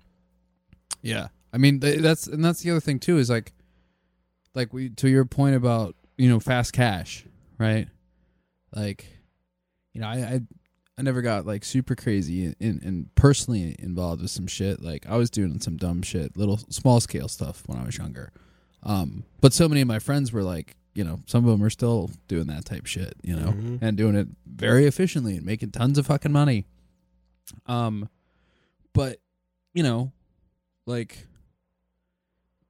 [1.03, 3.53] yeah, I mean th- that's and that's the other thing too is like,
[4.55, 7.27] like we to your point about you know fast cash,
[7.59, 7.89] right?
[8.75, 9.07] Like,
[9.93, 10.41] you know, I I,
[10.99, 14.83] I never got like super crazy and in, in, personally involved with some shit.
[14.83, 18.33] Like I was doing some dumb shit, little small scale stuff when I was younger.
[18.83, 21.71] Um, but so many of my friends were like, you know, some of them are
[21.71, 23.79] still doing that type shit, you know, Mhm.
[23.81, 26.67] and doing it very efficiently and making tons of fucking money.
[27.67, 28.09] Um,
[28.93, 29.21] but
[29.75, 30.13] you know,
[30.87, 31.27] like,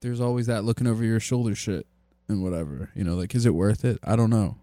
[0.00, 1.86] there's always that looking over your shoulder shit
[2.28, 2.90] and whatever.
[2.94, 3.98] You know, like, is it worth it?
[4.04, 4.56] I don't know.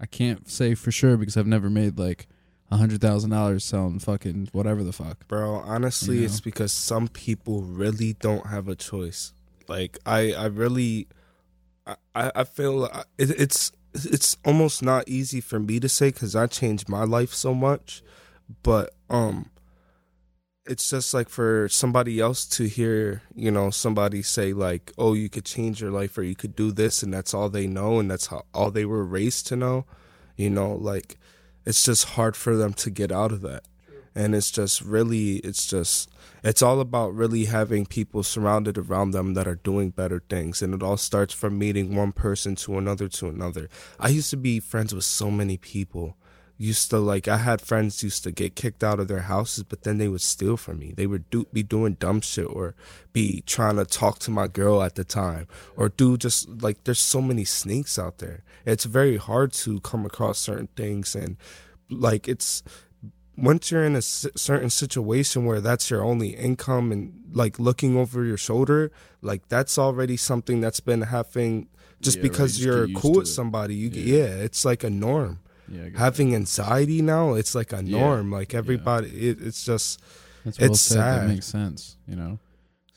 [0.00, 2.26] I can't say for sure because I've never made like
[2.70, 5.26] a hundred thousand dollars selling fucking whatever the fuck.
[5.28, 6.26] Bro, honestly, You know?
[6.26, 9.32] it's because some people really don't have a choice.
[9.66, 11.08] Like I, I really,
[12.14, 16.36] I, I feel uh, it, it's it's almost not easy for me to say because
[16.36, 18.02] I changed my life so much,
[18.62, 19.50] but um,
[20.68, 25.28] it's just like for somebody else to hear, you know, somebody say like, "Oh, you
[25.28, 28.10] could change your life, or you could do this," and that's all they know, and
[28.10, 29.86] that's how all they were raised to know.
[30.36, 31.18] You know, like
[31.64, 33.64] it's just hard for them to get out of that
[34.18, 36.10] and it's just really it's just
[36.42, 40.74] it's all about really having people surrounded around them that are doing better things and
[40.74, 43.68] it all starts from meeting one person to another to another
[44.00, 46.16] i used to be friends with so many people
[46.58, 49.82] used to like i had friends used to get kicked out of their houses but
[49.82, 52.74] then they would steal from me they would do be doing dumb shit or
[53.12, 56.98] be trying to talk to my girl at the time or do just like there's
[56.98, 61.36] so many snakes out there it's very hard to come across certain things and
[61.88, 62.62] like it's
[63.36, 68.24] once you're in a certain situation where that's your only income and like looking over
[68.24, 68.90] your shoulder,
[69.22, 71.68] like that's already something that's been happening
[72.00, 73.30] just Yeah, because just you're cool with it.
[73.30, 73.76] somebody.
[73.76, 74.16] You Yeah.
[74.16, 74.34] yeah.
[74.42, 75.38] it's like a norm.
[75.70, 77.98] Yeah, Having anxiety now, it's like a Yeah.
[78.00, 78.30] norm.
[78.30, 80.00] Like everybody, it, it's just
[80.44, 80.98] That's well It's said.
[80.98, 81.28] That sad.
[81.28, 81.96] makes sense.
[82.06, 82.38] You know,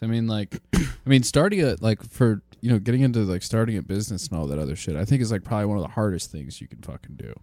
[0.02, 3.78] I mean, like, I mean, starting a like for you know getting into like starting
[3.78, 4.96] a business and all that other shit.
[4.96, 7.34] I think is like probably one of the hardest things you can fucking do.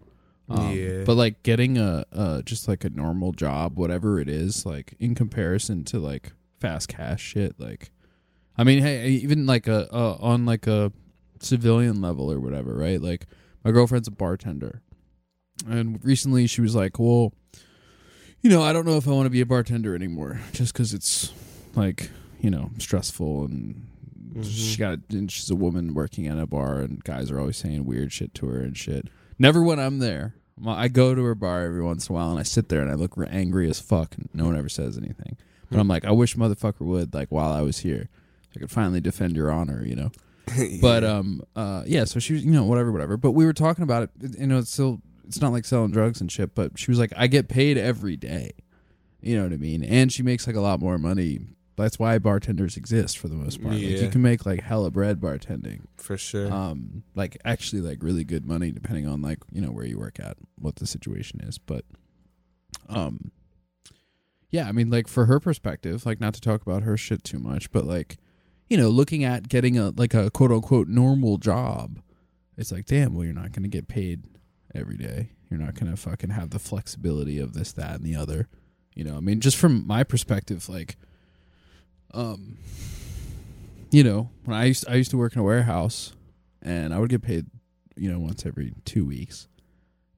[0.48, 1.04] Um, Yeah.
[1.04, 5.14] But like getting a, a just like a normal job, whatever it is, like in
[5.14, 7.90] comparison to like fast cash shit, like,
[8.56, 10.90] I mean, hey, even like a, a on like a
[11.40, 13.00] civilian level or whatever, right?
[13.00, 13.26] Like
[13.64, 14.82] my girlfriend's a bartender,
[15.66, 17.32] and recently she was like, well
[18.40, 20.94] you know, I don't know if I want to be a bartender anymore, just because
[20.94, 21.32] it's
[21.74, 23.86] like you know stressful and
[24.44, 27.84] she got and she's a woman working at a bar and guys are always saying
[27.84, 29.08] weird shit to her and shit.
[29.38, 30.34] Never when I'm there.
[30.66, 32.90] I go to her bar every once in a while and I sit there and
[32.90, 35.36] I look angry as fuck and no one ever says anything.
[35.70, 38.08] But I'm like, I wish motherfucker would like while I was here,
[38.56, 40.10] I could finally defend your honor, you know.
[40.80, 42.04] But um, uh, yeah.
[42.04, 43.16] So she was, you know, whatever, whatever.
[43.16, 44.10] But we were talking about it.
[44.38, 46.54] You know, it's still, it's not like selling drugs and shit.
[46.54, 48.52] But she was like, I get paid every day.
[49.20, 49.84] You know what I mean?
[49.84, 51.40] And she makes like a lot more money.
[51.76, 53.74] That's why bartenders exist for the most part.
[53.74, 55.82] Like, you can make like hella bread bartending.
[55.96, 56.52] for sure.
[56.52, 60.18] Um, like actually like really good money depending on like you know where you work
[60.18, 61.58] at, what the situation is.
[61.58, 61.84] But,
[62.88, 63.30] um,
[64.50, 67.38] yeah, I mean, like for her perspective, like not to talk about her shit too
[67.38, 68.16] much, but like,
[68.68, 72.00] you know, looking at getting a like a quote unquote normal job,
[72.56, 74.24] it's like, damn, well, you're not going to get paid
[74.78, 75.30] every day.
[75.50, 78.48] You're not going to fucking have the flexibility of this, that, and the other.
[78.94, 80.96] You know, I mean, just from my perspective, like,
[82.12, 82.58] um,
[83.90, 86.12] you know, when I used I used to work in a warehouse,
[86.62, 87.46] and I would get paid,
[87.96, 89.48] you know, once every two weeks,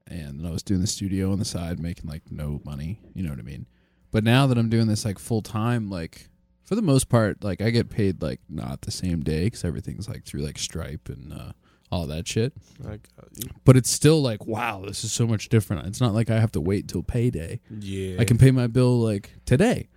[0.07, 3.01] and I was doing the studio on the side, making like no money.
[3.15, 3.67] You know what I mean?
[4.11, 6.29] But now that I'm doing this like full time, like
[6.65, 10.09] for the most part, like I get paid like not the same day because everything's
[10.09, 11.53] like through like Stripe and uh,
[11.91, 12.53] all that shit.
[12.87, 12.99] I.
[13.65, 15.87] But it's still like, wow, this is so much different.
[15.87, 17.61] It's not like I have to wait till payday.
[17.71, 19.89] Yeah, I can pay my bill like today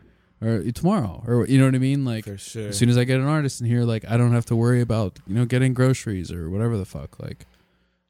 [0.41, 2.05] or tomorrow or you know what I mean?
[2.05, 2.67] Like for sure.
[2.69, 4.81] as soon as I get an artist in here, like I don't have to worry
[4.81, 7.19] about you know getting groceries or whatever the fuck.
[7.19, 7.45] Like,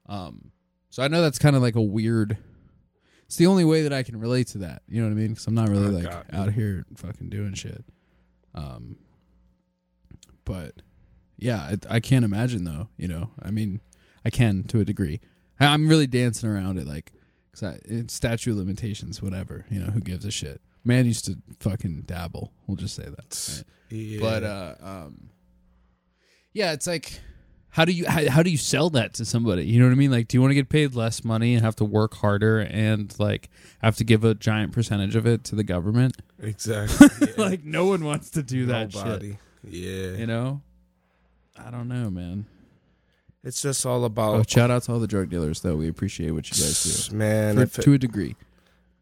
[0.08, 0.52] um,
[0.90, 2.38] so I know that's kind of like a weird.
[3.26, 4.84] It's the only way that I can relate to that.
[4.88, 5.30] You know what I mean?
[5.30, 6.38] Because I'm not really I like you.
[6.40, 7.84] out here fucking doing shit.
[8.54, 8.98] Um,
[10.46, 10.82] but
[11.44, 12.88] yeah, it, I can't imagine though.
[12.98, 13.82] You know, I mean,
[14.24, 15.20] I can to a degree.
[15.60, 17.12] I, I'm really dancing around it, like,
[17.52, 19.66] cause I, it's statute limitations, whatever.
[19.70, 20.62] You know, who gives a shit?
[20.86, 22.52] Man used to fucking dabble.
[22.66, 23.50] We'll just say that.
[23.58, 23.64] right?
[23.90, 24.20] yeah.
[24.22, 25.30] But uh, um,
[26.54, 27.20] yeah, it's like,
[27.70, 29.66] how do you how, how do you sell that to somebody?
[29.66, 30.12] You know what I mean?
[30.12, 33.14] Like, do you want to get paid less money and have to work harder and
[33.20, 33.50] like
[33.82, 36.16] have to give a giant percentage of it to the government?
[36.40, 37.08] exactly.
[37.22, 37.34] Yeah.
[37.38, 39.36] like, no one wants to do that shit.
[39.66, 40.62] Yeah, You know?
[41.58, 42.46] I don't know, man.
[43.44, 45.76] it's just all Oh, about shout out to all the drug dealers, though.
[45.76, 47.16] We appreciate what you guys do.
[47.16, 47.56] man.
[47.68, 48.36] For, it- to a degree.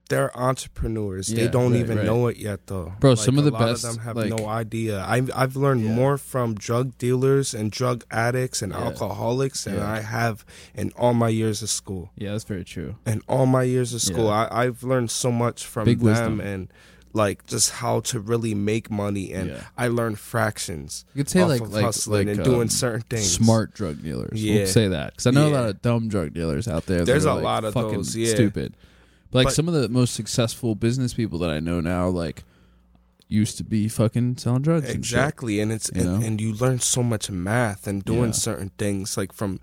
[0.10, 1.28] they're entrepreneurs.
[1.28, 2.06] they don't right, even right.
[2.06, 2.92] know it yet, though.
[3.00, 5.02] Bro, Like, some of a the lot best, of them have like- no idea.
[5.08, 5.94] I've I've learned Yeah.
[5.94, 8.80] more from drug dealers and drug addicts and Yeah.
[8.84, 9.90] alcoholics than Yeah.
[9.90, 10.44] I have
[10.76, 12.12] in all my years of school.
[12.18, 12.96] Yeah, that's very true.
[13.06, 14.48] In all my years of school, Yeah.
[14.52, 16.42] I, I've learned so much from Big them wisdom.
[16.42, 16.68] and
[17.14, 19.34] like just how to really make money.
[19.34, 19.64] And Yeah.
[19.78, 21.06] I learned fractions.
[21.14, 23.32] You could say like like hustling like and doing um, certain things.
[23.32, 24.42] smart drug dealers.
[24.44, 24.56] Yeah.
[24.56, 27.00] We'll say that because I know a lot of dumb drug dealers out there.
[27.00, 28.34] that There's are, a like, lot of fucking those, yeah.
[28.34, 28.76] stupid.
[29.32, 32.44] But like But- some of the most successful business people that I know now, like
[33.28, 34.86] used to be fucking selling drugs.
[34.90, 35.18] and shit.
[35.18, 38.32] Exactly, and it's You and, and you learn so much math and doing Yeah.
[38.32, 39.60] certain things like from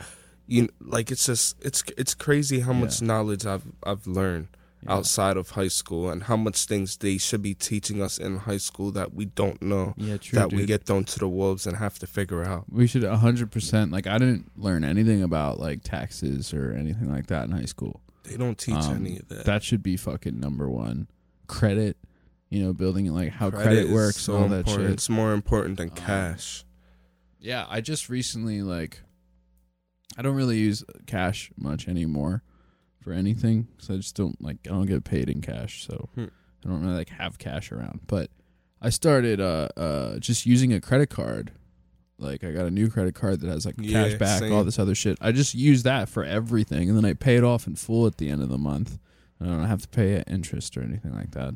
[0.47, 4.49] you know, like it's just it's it's crazy how much knowledge I've I've learned
[4.85, 4.93] Yeah.
[4.93, 8.59] outside of high school and how much things they should be teaching us in high
[8.59, 10.39] school that we don't know Yeah, true.
[10.39, 12.67] that we get thrown to the wolves and have to figure out.
[12.71, 13.91] We should hundred percent.
[13.91, 18.03] Like I didn't learn anything about like taxes or anything like that in high school.
[18.23, 19.45] They don't teach Um, any of that.
[19.47, 21.09] That should be fucking number one.
[21.49, 21.97] Credit,
[22.49, 24.81] you know, building like how credit, Credit works so all that shit.
[24.81, 26.65] It's more important than Um, cash.
[27.41, 29.01] Yeah, I just recently like
[30.17, 32.43] I don't really use cash much anymore
[33.09, 36.27] for anything because I just don't like I don't get paid in cash, so Hmm.
[36.65, 38.01] I don't really like have cash around.
[38.07, 38.31] But
[38.83, 41.53] I started uh uh just using a credit card.
[42.19, 44.53] Like I got a new credit card that has like Yeah, cash back, same.
[44.53, 45.17] all this other shit.
[45.21, 48.19] I just use that for everything, and then I pay it off in full at
[48.19, 48.99] the end of the month.
[49.41, 51.55] I don't have to pay interest or anything like that.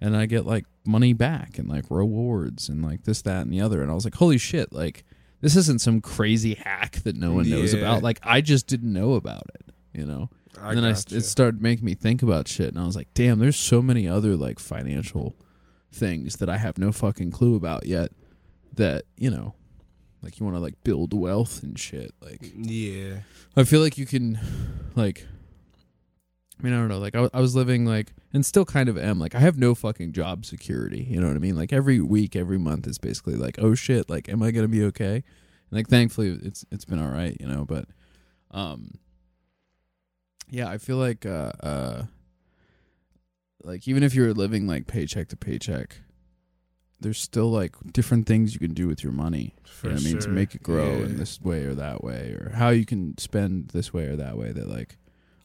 [0.00, 3.60] And I get like money back and like rewards and like this, that, and the
[3.62, 3.80] other.
[3.82, 4.72] And I was like, holy shit!
[4.72, 5.04] Like
[5.40, 7.80] this isn't some crazy hack that no one knows Yeah.
[7.80, 8.02] about.
[8.02, 9.72] Like I just didn't know about it.
[9.98, 10.28] You know.
[10.62, 11.16] I and then I, gotcha.
[11.16, 14.08] it started making me think about shit, and I was like, damn, there's so many
[14.08, 15.36] other like financial
[15.92, 18.12] things that I have no fucking clue about yet.
[18.74, 19.54] That you know,
[20.22, 22.12] like you want to like build wealth and shit.
[22.20, 23.20] Like yeah,
[23.56, 24.38] I feel like you can,
[24.94, 25.26] like,
[26.58, 26.98] I mean, I don't know.
[26.98, 29.18] Like, I, I was living like, and still kind of am.
[29.18, 31.06] Like, I have no fucking job security.
[31.08, 31.56] You know what I mean?
[31.56, 34.84] Like, every week, every month is basically like, oh shit, like, am I gonna be
[34.84, 35.14] okay?
[35.14, 35.24] And,
[35.72, 37.36] like, thankfully, it's it's been all right.
[37.40, 37.86] You know, but,
[38.50, 38.92] um,
[40.50, 42.02] yeah, I feel like, uh, uh,
[43.62, 45.98] like even if you're living like paycheck to paycheck.
[47.00, 49.54] There's still like different things you can do with your money.
[49.64, 50.18] for You know I mean?
[50.18, 51.04] To make it grow Yeah.
[51.04, 54.36] in this way or that way, or how you can spend this way or that
[54.36, 54.50] way.
[54.50, 54.96] That like,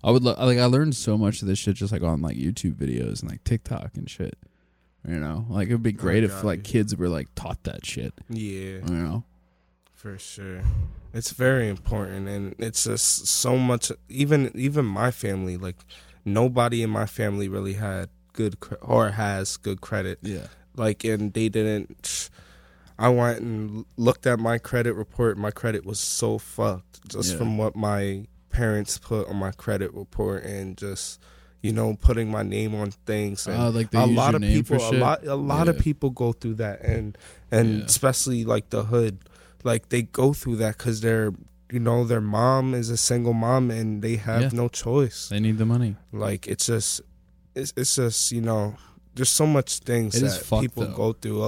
[0.03, 2.37] I would lo- like I learned so much of this shit just like on like
[2.37, 4.35] YouTube videos and like TikTok and shit.
[5.07, 7.85] You know, like it would be great if got like kids were like taught that
[7.85, 8.15] shit.
[8.31, 9.23] Yeah, You know,
[10.03, 10.61] for sure.
[11.13, 13.91] It's very important, and it's just so much.
[14.09, 15.77] Even even my family, like
[16.25, 20.19] nobody in my family really had good or has good credit.
[20.21, 22.29] yeah, Like, and they didn't.
[22.99, 25.37] I went and looked at my credit report.
[25.37, 27.37] My credit was so fucked just Yeah.
[27.37, 31.19] from what my parents put on my credit report, and just
[31.61, 33.47] you know putting my name on things.
[33.47, 36.55] And uh, like a lot of people a lot a lot of people go through
[36.55, 37.17] that and
[37.51, 37.85] and Yeah.
[37.85, 39.19] especially like the hood
[39.63, 41.31] like they go through that because they're
[41.71, 44.49] you know their mom is a single mom and they have Yeah.
[44.53, 45.95] no choice They need the money.
[46.11, 47.01] like it's just
[47.55, 48.75] it's, it's just you know
[49.15, 50.95] there's so much things It that fucked, people though.
[50.95, 51.39] go through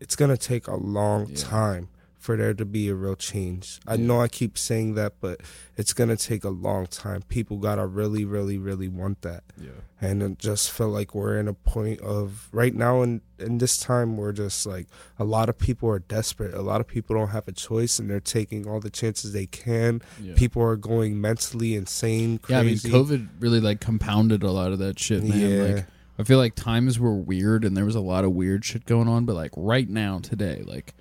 [0.00, 1.36] it's gonna take a long Yeah.
[1.36, 1.88] time
[2.26, 3.78] for there to be a real change.
[3.86, 5.42] I know i keep saying that but
[5.76, 7.22] it's gonna take a long time.
[7.22, 9.44] People gotta really really really want that.
[9.56, 9.70] Yeah,
[10.00, 13.76] and it just feel like we're in a point of right now in in this
[13.76, 14.88] time we're just like
[15.20, 16.52] a lot of people are desperate.
[16.52, 19.46] A lot of people don't have a choice and they're taking all the chances they
[19.46, 20.02] can.
[20.20, 20.34] Yeah.
[20.34, 24.80] people are going mentally insane yeah, I mean, COVID really like compounded a lot of
[24.80, 25.38] that shit, man.
[25.38, 25.74] Yeah.
[25.74, 25.86] Like,
[26.18, 29.06] I feel like times were weird and there was a lot of weird shit going
[29.06, 30.94] on, but like right now, today, like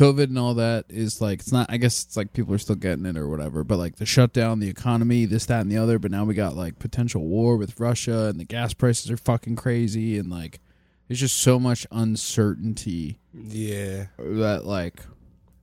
[0.00, 1.66] COVID and all that is like it's not.
[1.68, 3.64] I guess it's like people are still getting it or whatever.
[3.64, 5.98] But like the shutdown, the economy, this, that, and the other.
[5.98, 9.56] But now we got like potential war with Russia and the gas prices are fucking
[9.56, 10.60] crazy and like
[11.08, 15.02] there's just so much uncertainty yeah that like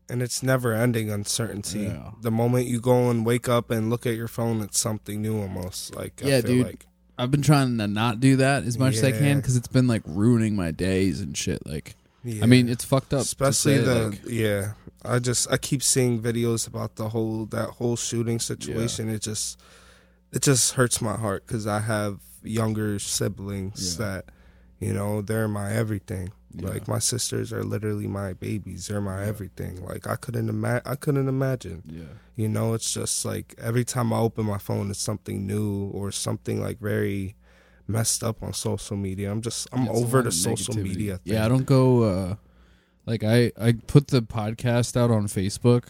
[0.10, 2.12] and it's never ending uncertainty Yeah.
[2.22, 5.40] the moment you go and wake up and look at your phone it's something new
[5.40, 6.66] almost like I Yeah, feel dude.
[6.68, 6.86] like
[7.18, 9.88] I've been trying to not do that as much as I can because it's been
[9.88, 11.66] like ruining my days and shit.
[11.66, 11.96] Like.
[12.28, 12.44] Yeah.
[12.44, 13.22] I mean, it's fucked up.
[13.22, 14.74] especially say, the like- yeah
[15.06, 19.60] i just i keep seeing videos about the whole that whole shooting situation it just
[20.34, 24.06] it just hurts my heart because i have younger siblings Yeah.
[24.06, 24.26] that
[24.80, 26.70] you know they're my everything Yeah.
[26.70, 29.28] like my sisters are literally my babies they're my Yeah.
[29.30, 30.88] everything like i couldn't imagine.
[30.94, 34.90] i couldn't imagine yeah, you know it's just like every time i open my phone
[34.90, 37.36] it's something new or something like very
[37.88, 40.84] messed up on social media i'm just i'm It's over the social negativity.
[40.84, 41.34] media thing.
[41.34, 42.04] Yeah, I don't go.
[42.04, 42.36] uh
[43.06, 45.86] Like I, I put the podcast out on Facebook,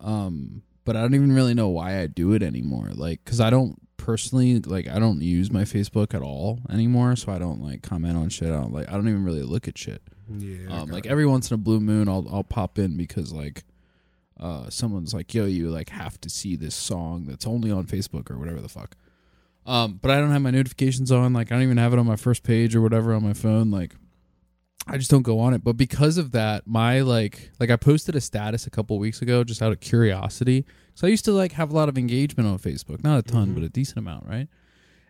[0.00, 2.90] um, but I don't even really know why I do it anymore.
[2.92, 7.32] Like, cause I don't personally like I don't use my Facebook at all anymore, so
[7.32, 8.48] I don't like comment on shit.
[8.48, 10.02] I don't like I don't even really look at shit.
[10.28, 13.32] yeah Um, like got every once in a blue moon, I'll I'll pop in because
[13.32, 13.64] like,
[14.40, 18.30] uh, someone's like, "Yo, you like have to see this song that's only on Facebook
[18.30, 18.96] or whatever the fuck."
[19.64, 21.32] Um, but I don't have my notifications on.
[21.32, 23.70] Like, I don't even have it on my first page or whatever on my phone.
[23.70, 23.94] Like,
[24.86, 25.62] I just don't go on it.
[25.62, 29.44] But because of that, my like, like I posted a status a couple weeks ago
[29.44, 30.64] just out of curiosity.
[30.94, 33.54] So I used to like have a lot of engagement on Facebook, not a ton,
[33.54, 34.48] but a decent amount, right?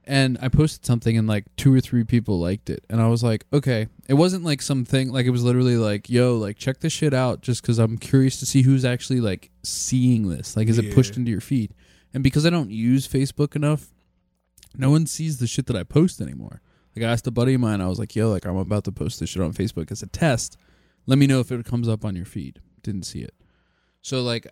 [0.04, 3.22] and I posted something and like two or three people liked it and I was
[3.22, 6.92] like okay it wasn't like something like it was literally like yo like check this
[6.92, 10.78] shit out just because I'm curious to see who's actually like seeing this like is
[10.78, 11.72] it pushed into your feed
[12.12, 13.92] and because I don't use Facebook enough
[14.76, 16.62] no one sees the shit that I post anymore
[16.96, 18.92] like I asked a buddy of mine I was like yo like I'm about to
[18.92, 20.56] post this shit on Facebook as a test
[21.06, 23.34] let me know if it comes up on your feed didn't see it
[24.00, 24.46] so like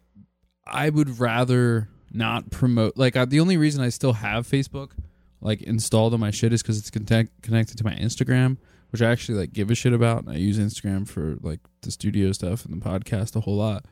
[0.66, 4.93] I would rather not promote like I, the only reason I still have Facebook
[5.41, 8.59] like installed on my shit is because it's connect, connected to my Instagram,
[8.91, 10.29] which I actually like give a shit about.
[10.29, 13.87] I use Instagram for like the studio stuff and the podcast a whole lot.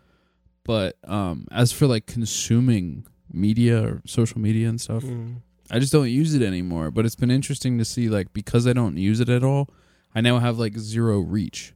[0.64, 5.36] But um, as for like consuming media or social media and stuff, Mm.
[5.70, 6.90] I just don't use it anymore.
[6.90, 9.68] But it's been interesting to see like because I don't use it at all,
[10.14, 11.74] I now have like zero reach,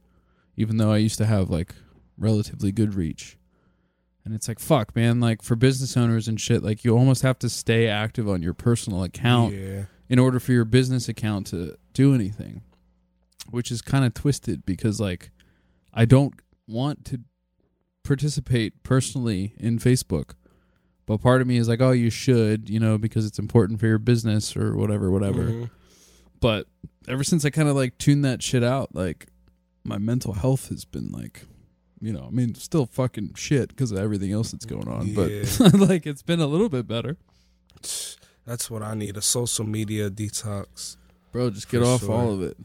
[0.57, 1.73] even though I used to have like
[2.17, 3.37] relatively good reach.
[4.25, 5.19] And it's like fuck, man.
[5.19, 8.53] Like for business owners and shit, like you almost have to stay active on your
[8.53, 9.85] personal account Yeah.
[10.09, 12.61] in order for your business account to do anything,
[13.51, 15.31] which is kind of twisted because like
[15.93, 16.33] I don't
[16.67, 17.19] want to
[18.03, 20.31] participate personally in Facebook,
[21.05, 23.87] But part of me is like, oh, you should, you know, because it's important for
[23.87, 25.43] your business or whatever, whatever.
[25.43, 25.69] Mhm.
[26.39, 26.67] But
[27.07, 29.27] ever since I kind of like tuned that shit out, like
[29.83, 31.45] my mental health has been like,
[31.99, 35.13] you know, I mean, still fucking shit because of everything else that's going on.
[35.13, 35.31] But
[35.73, 37.17] like, it's been a little bit better,
[38.45, 40.97] That's what I need a social media detox
[41.33, 41.49] bro.
[41.49, 42.11] Just get off sure.
[42.11, 42.55] all of it.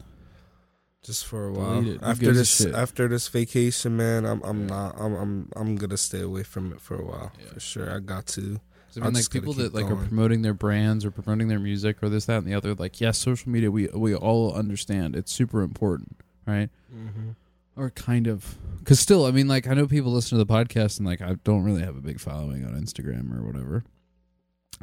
[1.09, 1.97] Just for a while.
[2.03, 6.43] After this after this vacation, man, I'm I'm not I'm I'm I'm gonna stay away
[6.43, 7.53] from it for a while Yeah.
[7.53, 7.89] for sure.
[7.95, 8.59] I got to.
[8.95, 12.09] I mean, like people that like are promoting their brands or promoting their music or
[12.09, 12.73] this, that, and the other.
[12.75, 13.71] Like, yes, social media.
[13.71, 16.69] We we all understand it's super important, right?
[16.93, 17.29] Mm-hmm.
[17.75, 20.97] Or kind of, because still, I mean, like I know people listen to the podcast
[20.99, 23.83] and like I don't really have a big following on Instagram or whatever.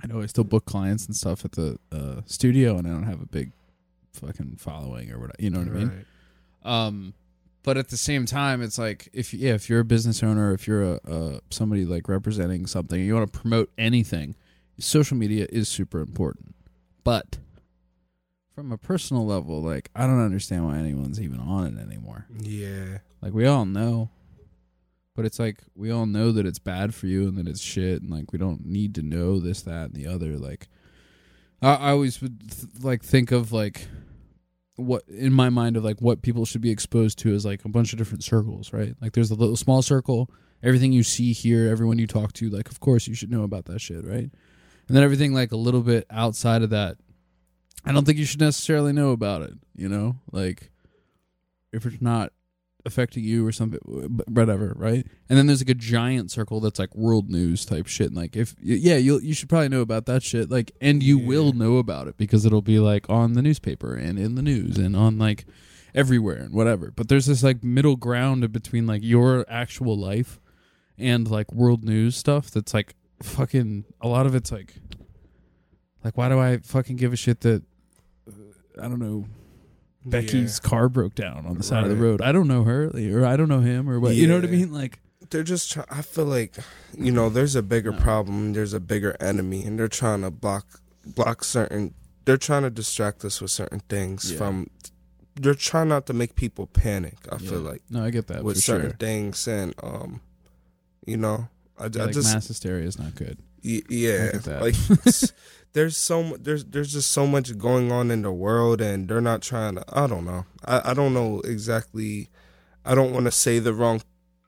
[0.02, 3.04] I know I still book clients and stuff at the uh, studio, and I don't
[3.12, 3.52] have a big
[4.12, 5.36] fucking following or whatever.
[5.38, 6.06] You know what I mean?
[6.66, 7.14] Um,
[7.62, 10.68] but at the same time, it's like if yeah, if you're a business owner, if
[10.68, 14.36] you're a, a somebody like representing something, you want to promote anything,
[14.78, 16.54] social media is super important.
[17.02, 17.38] But
[18.54, 22.26] from a personal level, like I don't understand why anyone's even on it anymore.
[22.40, 22.98] Yeah.
[23.20, 24.10] Like we all know,
[25.14, 28.00] but it's like we all know that it's bad for you and that it's shit,
[28.02, 30.36] and like we don't need to know this, that, and the other.
[30.36, 30.68] Like
[31.60, 33.88] I, I always would th- like think of like
[34.76, 37.68] what in my mind of like what people should be exposed to is like a
[37.68, 38.94] bunch of different circles, right?
[39.00, 40.30] Like there's a little small circle,
[40.62, 43.64] everything you see here, everyone you talk to, like of course you should know about
[43.66, 44.30] that shit, right?
[44.88, 46.98] And then everything like a little bit outside of that,
[47.84, 50.16] I don't think you should necessarily know about it, you know?
[50.30, 50.70] Like
[51.72, 52.32] if it's not
[52.86, 53.80] affecting you or something
[54.28, 58.06] whatever right and then there's like a giant circle that's like world news type shit
[58.06, 61.18] and like if yeah you you should probably know about that shit like and you
[61.18, 61.26] Yeah.
[61.26, 64.78] will know about it because it'll be like on the newspaper and in the news
[64.78, 65.44] and on like
[65.94, 70.38] everywhere and whatever but there's this like middle ground between like your actual life
[70.96, 74.74] and like world news stuff that's like fucking a lot of it's like
[76.04, 77.62] like why do i fucking give a shit that
[78.28, 78.32] uh,
[78.80, 79.24] i don't know
[80.10, 82.20] Becky's car broke down on the side of the road.
[82.22, 84.14] I don't know her, or I don't know him, or what.
[84.14, 84.72] You know what I mean?
[84.72, 85.00] Like,
[85.30, 86.54] they're just try- i feel like
[86.96, 87.98] you know there's a bigger No.
[87.98, 91.94] problem there's a bigger enemy and they're trying to block block certain
[92.24, 94.38] they're trying to distract us with certain things Yeah.
[94.38, 94.70] from
[95.34, 98.54] they're trying not to make people panic i feel like no, I get that with
[98.58, 98.96] for certain sure.
[98.98, 100.20] things and um
[101.04, 103.38] you know i, Yeah, I like just mass hysteria is not good.
[103.64, 104.62] y- yeah get that.
[104.62, 104.76] like
[105.76, 109.42] there's so there's there's just so much going on in the world and they're not
[109.42, 112.28] trying to i don't know i, I don't know exactly
[112.84, 114.00] i don't want to say the wrong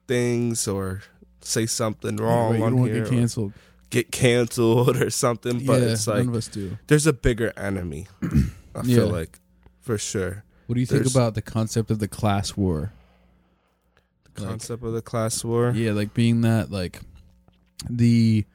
[0.07, 1.03] things or
[1.41, 3.53] say something wrong Right, you on don't here get canceled.
[3.91, 6.77] get canceled or something but yeah, it's like none of us do.
[6.87, 8.95] there's a bigger enemy i Yeah.
[8.95, 9.37] feel like
[9.81, 12.91] for sure What do you think about the concept of the class war?
[14.33, 17.01] the Like- concept of the class war Yeah, like being that like
[17.89, 18.45] the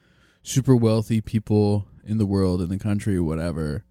[0.42, 3.84] super wealthy people in the world in the country whatever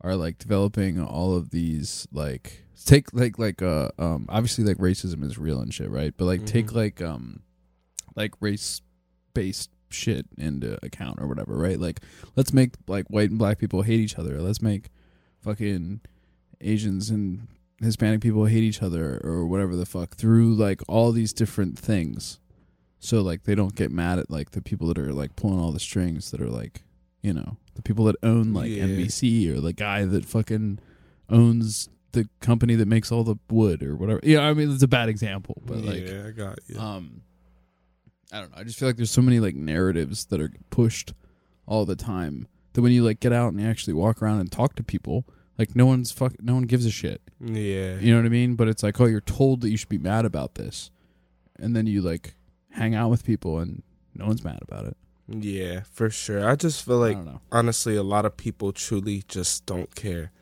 [0.00, 5.24] are like developing all of these like take like like uh um obviously like racism
[5.24, 6.12] is real and shit right?
[6.16, 6.74] But like take Mhm.
[6.74, 7.40] like um
[8.16, 8.82] like race
[9.32, 11.78] based shit into account or whatever right?
[11.80, 12.00] Like
[12.36, 14.40] let's make like white and black people hate each other.
[14.42, 14.90] Let's make
[15.40, 16.00] fucking
[16.60, 17.48] asians and
[17.80, 22.38] hispanic people hate each other or whatever the fuck through like all these different things.
[22.98, 25.72] So like they don't get mad at like the people that are like pulling all
[25.72, 26.82] the strings that are like
[27.24, 28.84] you know the people that own like Yeah.
[28.84, 30.78] NBC or the guy that fucking
[31.28, 34.20] owns the company that makes all the wood or whatever.
[34.22, 37.22] Yeah, I mean it's a bad example, but like yeah i got you um
[38.32, 38.58] I don't know.
[38.58, 41.12] I just feel like there's so many like narratives that are pushed
[41.66, 44.50] all the time that when you like get out and you actually walk around and
[44.50, 45.24] talk to people,
[45.58, 47.20] like no one's fuck no one gives a shit.
[47.40, 48.54] yeah You know what I mean?
[48.56, 50.90] But it's like, oh, you're told that you should be mad about this.
[51.56, 52.34] And then you like
[52.72, 53.82] hang out with people and
[54.14, 54.96] no one's mad about it.
[55.28, 57.16] Yeah for sure i just feel like
[57.54, 60.32] honestly, a lot of people truly just don't care.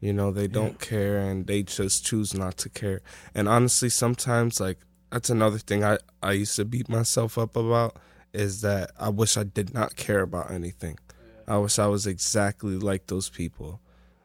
[0.00, 3.02] You know, they don't care and they just choose not to care.
[3.34, 4.78] And honestly, sometimes like
[5.10, 7.98] that's another thing I I used to beat myself up about
[8.32, 10.98] is that I wish I did not care about anything.
[11.46, 13.80] I wish I was exactly like those people.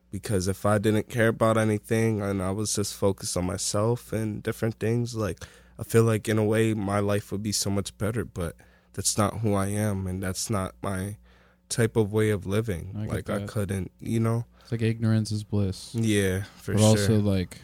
[0.09, 4.41] Because if I didn't care about anything and I was just focused on myself and
[4.41, 5.43] different things, like
[5.78, 8.55] I feel like in a way my life would be so much better, but
[8.98, 11.16] that's not who I am and that's not my
[11.70, 12.93] type of way of living.
[12.98, 14.43] I like I couldn't, you know.
[14.62, 15.91] It's like ignorance is bliss.
[15.95, 16.89] Yeah, for but sure.
[16.89, 17.60] also like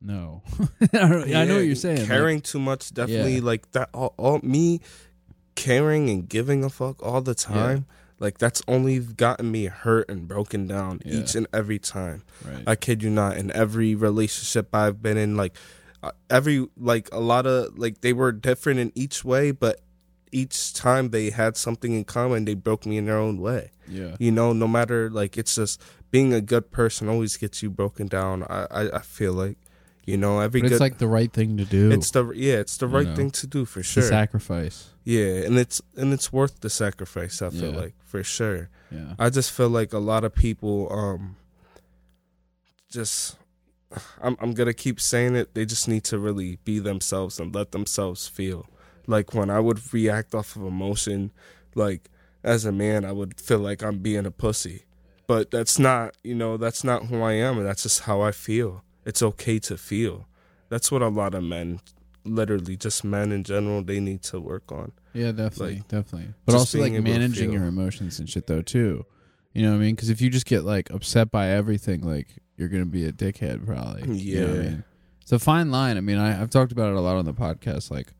[0.00, 0.42] no.
[0.80, 1.98] I, don't, I know what you're saying.
[1.98, 3.42] like- Caring too much, definitely Yeah.
[3.44, 3.90] like that.
[3.92, 4.80] All, all me
[5.56, 7.84] caring and giving a fuck all the time.
[8.18, 11.16] Like that's only gotten me hurt and broken down Yeah.
[11.20, 12.22] each and every time.
[12.44, 12.62] right.
[12.66, 13.36] I kid you not.
[13.36, 15.54] In every relationship I've been in, like
[16.28, 19.80] every like a lot of like they were different in each way, but
[20.32, 23.70] each time they had something in common, they broke me in their own way.
[23.88, 24.16] Yeah.
[24.18, 25.80] You know, no matter like it's just
[26.10, 28.44] being a good person always gets you broken down.
[28.44, 29.58] I I, I feel like,
[30.06, 31.90] you know, every But good it's like the right thing to do.
[31.90, 34.02] it's the yeah, it's the right know, thing to do for sure.
[34.04, 34.90] sacrifice.
[35.04, 37.42] yeah, and it's and it's worth the sacrifice.
[37.42, 37.80] I feel Yeah.
[37.80, 38.70] like for sure.
[38.90, 39.14] Yeah.
[39.18, 41.36] I just feel like a lot of people um
[42.90, 43.36] just
[44.22, 47.72] I'm I'm gonna keep saying it, they just need to really be themselves and let
[47.72, 48.66] themselves feel.
[49.06, 51.32] Like when I would react off of emotion,
[51.74, 52.10] like
[52.44, 54.84] as a man I would feel like I'm being a pussy.
[55.26, 58.32] But that's not you know, that's not who I am and that's just how I
[58.32, 58.84] feel.
[59.04, 60.28] It's okay to feel.
[60.68, 61.80] That's what a lot of men
[62.24, 64.92] literally just men in general they need to work on.
[65.12, 66.34] Yeah, definitely, Like, definitely.
[66.44, 69.06] But also like being able to managing your emotions and shit though too.
[69.52, 69.94] You know what I mean?
[69.96, 72.28] Because if you just get like upset by everything, like
[72.60, 74.16] you're gonna be a dickhead probably.
[74.18, 74.62] You know I Yeah.
[74.62, 74.84] mean?
[75.22, 75.96] It's a fine line.
[75.96, 77.90] I mean, I, I've talked about it a lot on the podcast.
[77.90, 78.12] Like,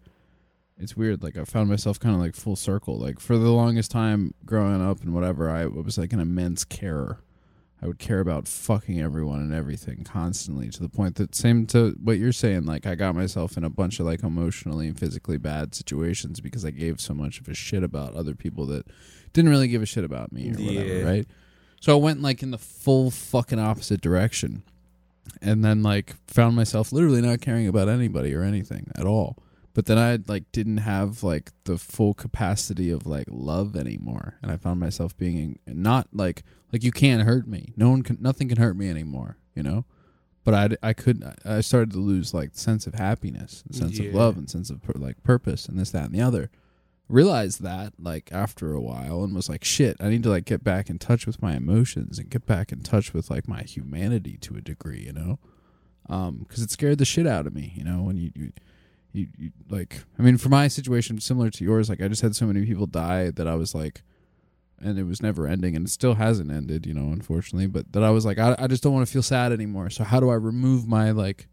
[0.78, 1.22] it's weird.
[1.22, 2.98] Like I found myself kind of like full circle.
[2.98, 7.20] Like for the longest time growing up and whatever, I was like an immense carer.
[7.82, 11.96] I would care about fucking everyone and everything constantly to the point that same to
[12.02, 12.64] what you're saying.
[12.66, 16.64] Like I got myself in a bunch of like emotionally and physically bad situations because
[16.64, 18.86] I gave so much of a shit about other people that
[19.32, 21.02] didn't really give a shit about me or whatever, Yeah.
[21.04, 21.26] right?
[21.80, 24.62] So I went like in the full fucking opposite direction,
[25.40, 29.38] and then like found myself literally not caring about anybody or anything at all.
[29.72, 34.52] But then I like didn't have like the full capacity of like love anymore, and
[34.52, 37.72] I found myself being not like like you can't hurt me.
[37.76, 39.38] No one can, nothing can hurt me anymore.
[39.54, 39.84] You know.
[40.42, 41.38] But I, I couldn't.
[41.44, 44.80] I started to lose like sense of happiness, and sense of love, and sense of
[44.94, 46.50] like purpose, and this, that, and the other
[47.10, 50.62] realized that like after a while and was like shit i need to like get
[50.62, 54.36] back in touch with my emotions and get back in touch with like my humanity
[54.40, 55.38] to a degree you know?
[56.08, 58.52] Um because it scared the shit out of me you know when you, you
[59.12, 62.36] you, you like i mean for my situation similar to yours like i just had
[62.36, 64.02] so many people die that i was like
[64.78, 68.04] and it was never ending and it still hasn't ended you know unfortunately but that
[68.04, 69.90] i was like i, I just don't want to feel sad anymore.
[69.90, 71.48] So how do i remove my like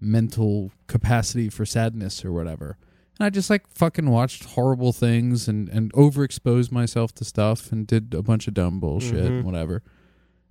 [0.00, 2.76] mental capacity for sadness or whatever
[3.18, 7.86] and I just like fucking watched horrible things and and overexposed myself to stuff and
[7.86, 9.44] did a bunch of dumb bullshit and Mhm.
[9.44, 9.82] whatever.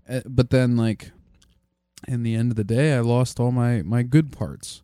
[0.07, 1.11] Uh, but then like
[2.07, 4.81] in the end of the day, I lost all my my good parts.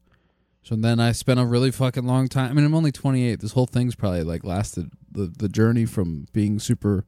[0.63, 2.51] So then I spent a really fucking long time.
[2.51, 3.39] I mean, I'm only 28.
[3.39, 7.05] This whole thing's probably like lasted the the journey from being super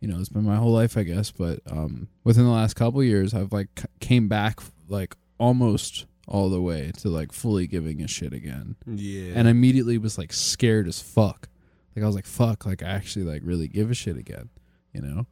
[0.00, 3.02] you know, it's been my whole life, I guess, but um within the last couple
[3.04, 8.00] years, I've like c- came back like almost all the way to like fully giving
[8.02, 9.32] a shit again Yeah.
[9.36, 11.48] and I immediately was like scared as fuck.
[11.94, 14.48] Like I was like, fuck, like I actually like really give a shit again,
[14.94, 15.26] you know?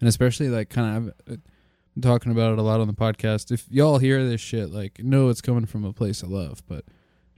[0.00, 1.36] And especially like kind of uh,
[1.94, 3.52] been talking about it a lot on the podcast.
[3.52, 6.84] If y'all hear this shit, like know it's coming from a place of love, but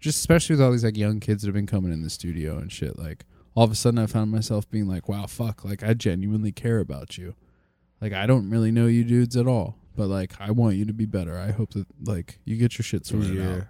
[0.00, 2.56] just especially with all these like young kids that have been coming in the studio
[2.58, 3.24] and shit, like
[3.56, 6.78] all of a sudden I found myself being like, wow, fuck, like I genuinely care
[6.78, 7.34] about you.
[8.00, 10.94] Like I don't really know you dudes at all, but like I want you to
[10.94, 11.36] be better.
[11.36, 13.50] I hope that like you get your shit sorted yeah.
[13.56, 13.62] out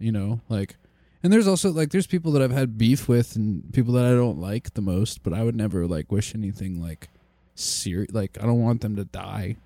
[0.00, 0.76] you know like
[1.22, 4.10] and there's also like there's people that i've had beef with and people that i
[4.10, 7.10] don't like the most but i would never like wish anything like
[7.54, 9.56] serious like i don't want them to die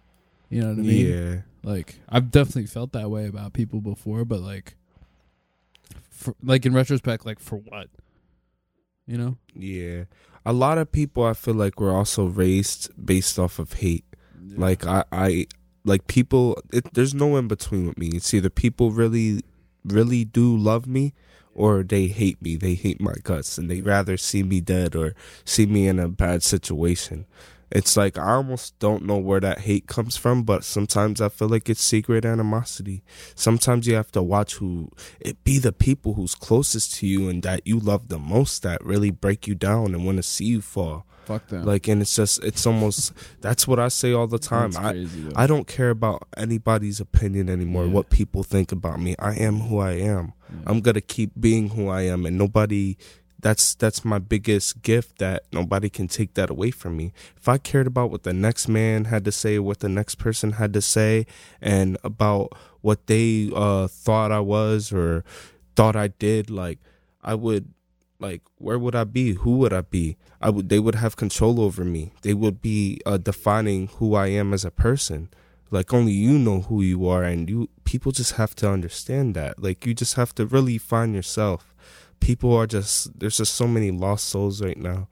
[0.51, 1.37] you know what i mean Yeah.
[1.63, 4.75] like i've definitely felt that way about people before but like
[6.11, 7.89] for, like in retrospect like for what
[9.07, 10.05] you know Yeah.
[10.45, 14.05] A lot of people I feel like were also raised based off of hate.
[14.57, 15.47] Like I I
[15.85, 18.09] like people it, there's no in between with me.
[18.09, 19.43] It's either people really
[19.85, 21.13] really do love me
[21.55, 22.57] or they hate me.
[22.57, 25.15] They hate my guts and they rather see me dead or
[25.45, 27.27] see me in a bad situation.
[27.71, 31.49] It's like I almost don't know where that hate comes from, but sometimes I feel
[31.49, 33.03] like it's secret animosity.
[33.35, 37.43] Sometimes you have to watch who it be the people who's closest to you and
[37.43, 40.61] that you love the most that really break you down and want to see you
[40.61, 41.07] fall.
[41.27, 44.73] Fuck them Like and it's just it's almost that's what I say all the time.
[44.77, 45.33] I crazy, though.
[45.37, 47.93] I don't care about anybody's opinion anymore, Yeah.
[47.93, 49.15] what people think about me.
[49.19, 50.33] I am who I am.
[50.51, 50.57] Yeah.
[50.67, 52.97] I'm gonna keep being who I am and nobody
[53.41, 57.13] that's that's my biggest gift that nobody can take that away from me.
[57.37, 60.53] If I cared about what the next man had to say, what the next person
[60.53, 61.27] had to say,
[61.61, 65.25] and about what they uh thought I was or
[65.77, 66.79] thought I did, like
[67.23, 67.74] I would
[68.25, 69.35] like where would I be?
[69.35, 70.17] Who would I be?
[70.41, 72.13] I would they would have control over me.
[72.23, 75.29] They would be uh, defining who I am as a person.
[75.71, 79.63] Like only you know who you are and you people just have to understand that.
[79.63, 81.75] Like you just have to really find yourself.
[82.21, 85.09] People are just there's just so many lost souls right now.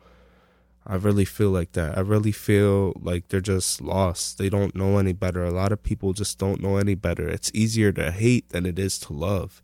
[0.85, 1.97] I really feel like that.
[1.97, 4.39] I really feel like they're just lost.
[4.39, 5.45] They don't know any better.
[5.45, 7.29] A lot of people just don't know any better.
[7.29, 9.63] It's easier to hate than it is to love.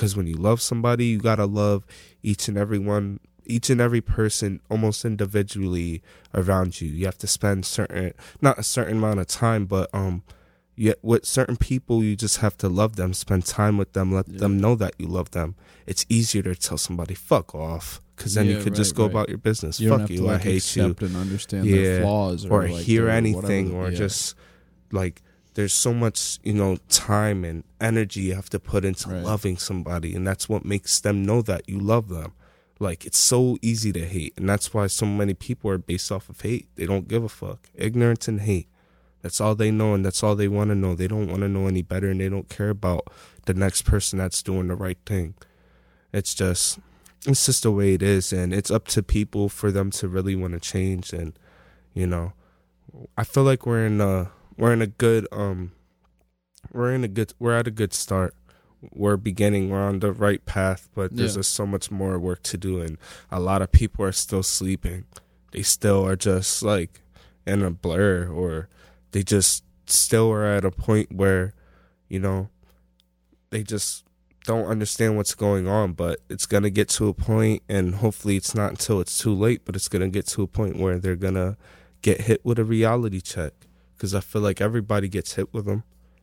[0.00, 1.84] Cuz when you love somebody, you got to love
[2.22, 6.02] each and every one each and every person almost individually
[6.34, 6.88] around you.
[6.88, 10.22] You have to spend certain not a certain amount of time, but um
[10.76, 14.26] yet with certain people you just have to love them, spend time with them, let
[14.42, 15.54] them know that you love them.
[15.86, 19.10] It's easier to tell somebody fuck off because then you Yeah, could just go right.
[19.12, 19.80] about your business.
[19.80, 21.76] You fuck you, to like I hate you accept and understand Yeah.
[21.76, 23.88] their flaws or, or like, hear anything whatever.
[23.88, 23.98] or Yeah.
[24.04, 24.34] just
[24.92, 25.22] like
[25.54, 29.22] there's so much you know time and energy you have to put into Right.
[29.22, 32.32] loving somebody and that's what makes them know that you love them.
[32.78, 36.28] Like it's so easy to hate and that's why so many people are based off
[36.28, 36.66] of hate.
[36.76, 37.68] They don't give a fuck.
[37.74, 38.68] Ignorance and hate.
[39.22, 40.94] That's all they know and that's all they want to know.
[40.94, 43.08] They don't want to know any better and they don't care about
[43.44, 45.34] the next person that's doing the right thing.
[46.12, 46.78] It's just
[47.26, 50.34] it's just the way it is and it's up to people for them to really
[50.34, 51.34] want to change and
[51.92, 52.32] you know
[53.18, 54.30] I feel like we're in a
[54.60, 55.72] we're in a good um
[56.72, 58.34] we're in a good we're at a good start.
[58.92, 61.40] We're beginning, we're on the right path, but there's Yeah.
[61.40, 62.96] just so much more work to do and
[63.30, 65.04] a lot of people are still sleeping.
[65.52, 67.00] They still are just like
[67.46, 68.68] in a blur or
[69.12, 71.52] they just still are at a point where,
[72.08, 72.48] you know,
[73.50, 74.04] they just
[74.44, 78.36] don't understand what's going on, but it's going to get to a point and hopefully
[78.36, 80.98] it's not until it's too late, but it's going to get to a point where
[80.98, 81.56] they're going to
[82.00, 83.52] get hit with a reality check
[84.00, 85.82] because I feel like everybody gets hit with them.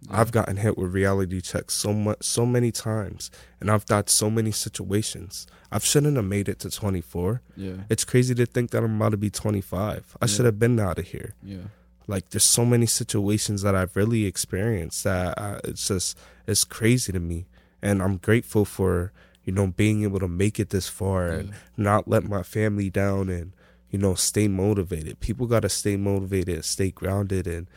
[0.10, 3.30] I've gotten hit with reality checks so much, so many times,
[3.62, 5.46] and I've got so many situations.
[5.72, 7.42] I shouldn't have made it to 24.
[7.56, 10.18] yeah, It's crazy to think that I'm about to be 25.
[10.20, 10.28] I Yeah.
[10.28, 11.36] should have been out of here.
[11.44, 11.68] yeah,
[12.08, 16.18] Like, there's so many situations that I've really experienced that I, it's just
[16.48, 17.46] it's crazy to me,
[17.82, 19.12] and I'm grateful for
[19.44, 23.30] you know being able to make it this far and not let my family down
[23.30, 23.52] and
[23.90, 25.20] you know stay motivated.
[25.20, 27.68] People got to stay motivated, stay grounded, and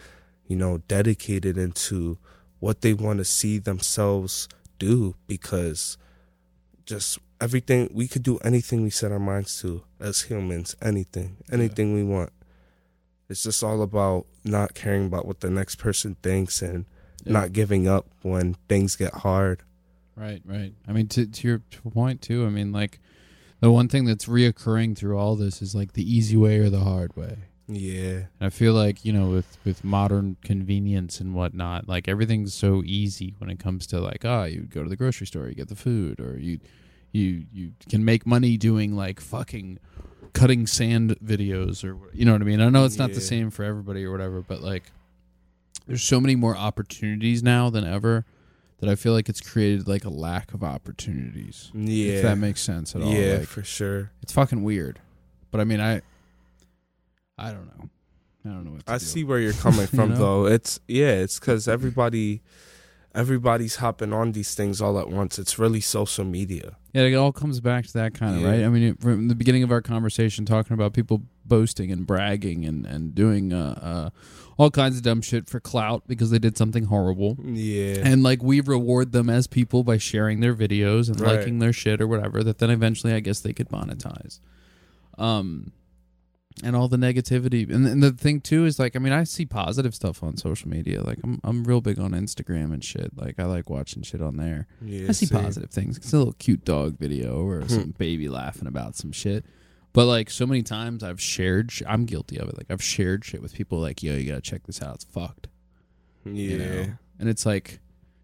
[0.46, 2.18] you know dedicated into
[2.58, 4.48] what they want to see themselves
[4.78, 5.96] do because
[6.84, 11.94] just everything we could do anything we set our minds to as humans anything anything
[11.94, 12.30] we want
[13.28, 16.84] it's just all about not caring about what the next person thinks and
[17.24, 17.32] Yeah.
[17.34, 19.62] not giving up when things get hard
[20.16, 20.74] Right, right.
[20.86, 21.58] I mean, to to your
[21.94, 22.44] point too.
[22.44, 23.00] I mean, like
[23.60, 26.80] the one thing that's reoccurring through all this is like the easy way or the
[26.80, 27.36] hard way.
[27.68, 32.54] yeah And I feel like you know, with with modern convenience and whatnot, like everything's
[32.54, 35.54] so easy when it comes to like, ah, you go to the grocery store, you
[35.54, 36.58] get the food, or you
[37.12, 39.78] you you can make money doing like fucking
[40.32, 42.60] cutting sand videos, or you know what I mean.
[42.60, 44.90] I know it's not the same for everybody or whatever, but like,
[45.86, 48.24] there's so many more opportunities now than ever
[48.80, 51.70] that I feel like it's created like a lack of opportunities.
[51.74, 53.12] yeah If that makes sense at all.
[53.12, 54.98] yeah Like, for sure it's fucking weird.
[55.50, 56.02] But I mean, I,
[57.38, 57.88] I don't know.
[58.44, 59.04] I don't know what to i do.
[59.04, 60.16] see where you're coming from know?
[60.16, 62.40] though it's yeah it's because everybody
[63.14, 67.32] everybody's hopping on these things all at once it's really social media Yeah, it all
[67.32, 68.48] comes back to that kind of Yeah.
[68.50, 68.64] right.
[68.64, 72.64] I mean, it- from the beginning of our conversation, talking about people boasting and bragging
[72.64, 74.10] and and doing uh, uh,
[74.56, 77.36] all kinds of dumb shit for clout because they did something horrible.
[77.44, 81.36] yeah And like we reward them as people by sharing their videos and Right.
[81.36, 82.42] liking their shit or whatever.
[82.42, 84.40] That then eventually, I guess, they could monetize.
[85.18, 85.72] Um,
[86.62, 89.46] and all the negativity, and, and the thing too is like, I mean, I see
[89.46, 91.02] positive stuff on social media.
[91.02, 93.16] Like, I'm I'm real big on Instagram and shit.
[93.16, 94.66] Like, I like watching shit on there.
[94.84, 95.40] yeah I see same.
[95.42, 95.96] positive things.
[95.96, 99.44] It's a little cute dog video or some baby laughing about some shit.
[99.92, 102.56] But like so many times I've shared, sh- I'm guilty of it.
[102.56, 104.96] Like I've shared shit with people like, yo, you gotta check this out.
[104.96, 105.48] It's fucked.
[106.24, 106.86] yeah You know?
[107.18, 107.80] And it's like,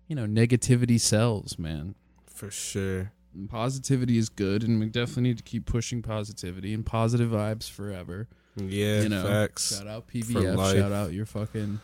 [0.07, 1.95] you know, negativity sells, man.
[2.27, 6.87] for sure And positivity is good, and we definitely need to keep pushing positivity and
[6.87, 8.29] positive vibes forever.
[8.57, 11.81] yeah you know, facts shout out PVF, shout out your fucking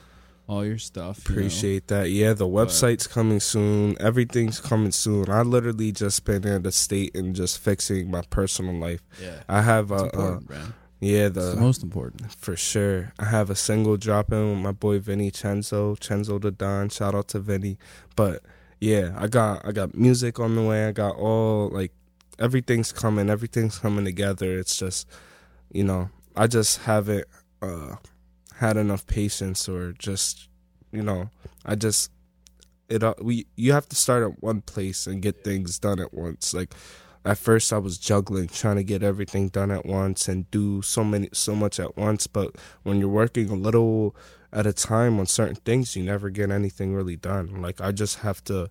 [0.53, 1.25] all your stuff.
[1.29, 1.41] you know?
[1.41, 2.11] Appreciate that.
[2.11, 3.97] Yeah, the website's coming soon.
[4.01, 5.31] Everything's coming soon.
[5.31, 9.03] I literally just been in the state and just fixing my personal life.
[9.23, 10.41] Yeah, I have a, uh,
[11.01, 12.31] yeah, the the most important.
[12.33, 13.13] for sure.
[13.19, 16.89] I have a single dropping with my boy Vinny Chenzo, Chenzo the Don.
[16.91, 17.79] Shout out to Vinny.
[18.15, 18.43] But
[18.81, 20.87] yeah, I got I got music on the way.
[20.87, 21.93] I got all like
[22.39, 23.31] everything's coming.
[23.31, 24.59] Everything's coming together.
[24.59, 25.09] It's just
[25.73, 27.27] you know I just haven't
[27.63, 27.97] uh,
[28.59, 30.49] had enough patience or just
[30.91, 31.31] you know
[31.65, 32.11] I just
[32.89, 36.13] it uh, we you have to start at one place and get things done at
[36.13, 36.53] once.
[36.53, 36.75] Like
[37.25, 41.05] at first I was juggling trying to get everything done at once and do so
[41.05, 44.15] many so much at once, but when you're working a little
[44.53, 47.63] at a time on certain things, you never get anything really done.
[47.63, 48.71] Like I just have to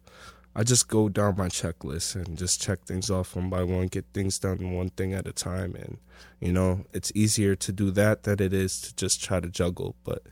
[0.53, 4.05] I just go down my checklist and just check things off one by one, get
[4.13, 5.97] things done one thing at a time and
[6.39, 9.95] you know, it's easier to do that than it is to just try to juggle,
[10.03, 10.23] but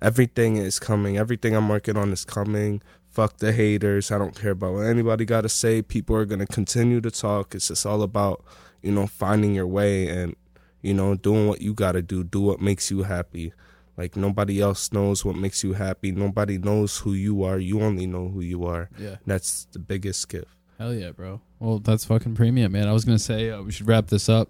[0.00, 1.16] everything is coming.
[1.16, 2.82] Everything I'm working on is coming.
[3.10, 4.10] Fuck the haters.
[4.10, 5.82] I don't care about what anybody got to say.
[5.82, 7.54] People are going to continue to talk.
[7.54, 8.42] It's just all about,
[8.80, 10.34] you know, finding your way and,
[10.80, 13.52] you know, doing what you got to do, do what makes you happy.
[13.96, 16.12] Like nobody else knows what makes you happy.
[16.12, 17.58] Nobody knows who you are.
[17.58, 18.88] You only know who you are.
[18.98, 19.16] Yeah.
[19.26, 20.48] That's the biggest gift.
[20.78, 21.40] Hell yeah, bro.
[21.60, 22.88] Well, that's fucking premium, man.
[22.88, 24.48] I was gonna say uh, we should wrap this up.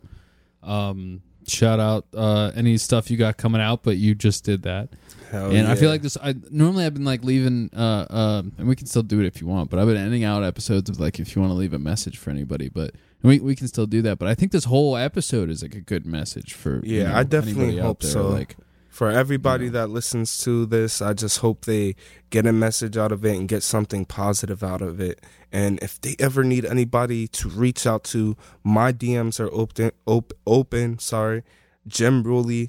[0.62, 4.90] Um, shout out uh, any stuff you got coming out, but you just did that,
[5.30, 6.16] Hell and I feel like this.
[6.22, 9.40] I normally I've been like leaving, uh, uh, and we can still do it if
[9.40, 11.72] you want, but I've been ending out episodes of like if you want to leave
[11.72, 14.18] a message for anybody, but we we can still do that.
[14.18, 17.16] But I think this whole episode is like a good message for you Yeah, know,
[17.16, 18.28] I definitely hope there, so.
[18.28, 18.56] Like,
[18.92, 21.96] for everybody that listens to this, I just hope they
[22.28, 25.24] get a message out of it and get something positive out of it.
[25.50, 29.92] And if they ever need anybody to reach out to, my DMs are open.
[30.04, 31.42] Op- open, sorry,
[31.88, 32.68] Jim Ruley,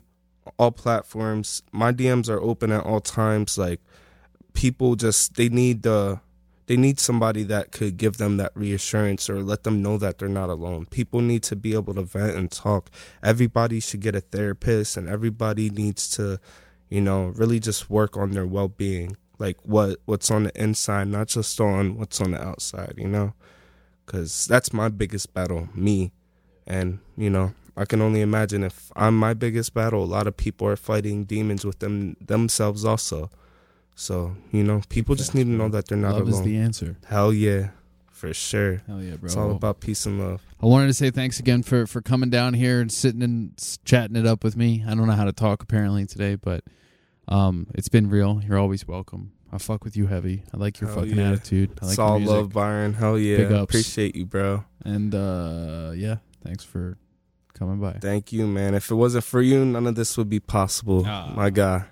[0.58, 1.62] all platforms.
[1.74, 3.58] My DMs are open at all times.
[3.58, 3.82] Like
[4.54, 6.22] people just they need the
[6.66, 10.30] they need somebody that could give them that reassurance or let them know that they're
[10.30, 10.86] not alone.
[10.86, 12.90] People need to be able to vent and talk.
[13.22, 16.40] Everybody should get a therapist and everybody needs to,
[16.90, 19.18] you know, really just work on their well-being.
[19.40, 23.34] Like what what's on the inside, not just on what's on the outside, you know?
[24.06, 26.12] Cuz that's my biggest battle, me.
[26.66, 30.38] And, you know, I can only imagine if I'm my biggest battle, a lot of
[30.38, 33.30] people are fighting demons with them themselves also.
[33.96, 36.98] So, you know, people just need to know that they're not love is the answer.
[37.08, 37.70] Hell yeah,
[38.12, 38.82] for sure.
[38.88, 39.28] Hell yeah, bro.
[39.28, 40.42] It's all about peace and love.
[40.62, 43.52] I wanted to say thanks again for for coming down here and sitting and
[43.86, 44.84] chatting it up with me.
[44.88, 46.64] I don't know how to talk apparently today, but
[47.28, 48.42] um, it's been real.
[48.44, 49.34] You're always welcome.
[49.52, 50.44] I fuck with you heavy.
[50.52, 51.32] I like your Hell fucking yeah.
[51.32, 51.78] attitude.
[51.80, 52.94] I like it's all love, Byron.
[52.94, 53.38] Hell yeah.
[53.38, 53.64] Big ups.
[53.72, 54.64] Appreciate you, bro.
[54.84, 56.98] And uh, yeah, thanks for
[57.54, 58.00] coming by.
[58.02, 58.74] Thank you, man.
[58.74, 61.04] If it wasn't for you, none of this would be possible.
[61.06, 61.32] Ah.
[61.36, 61.86] My guy.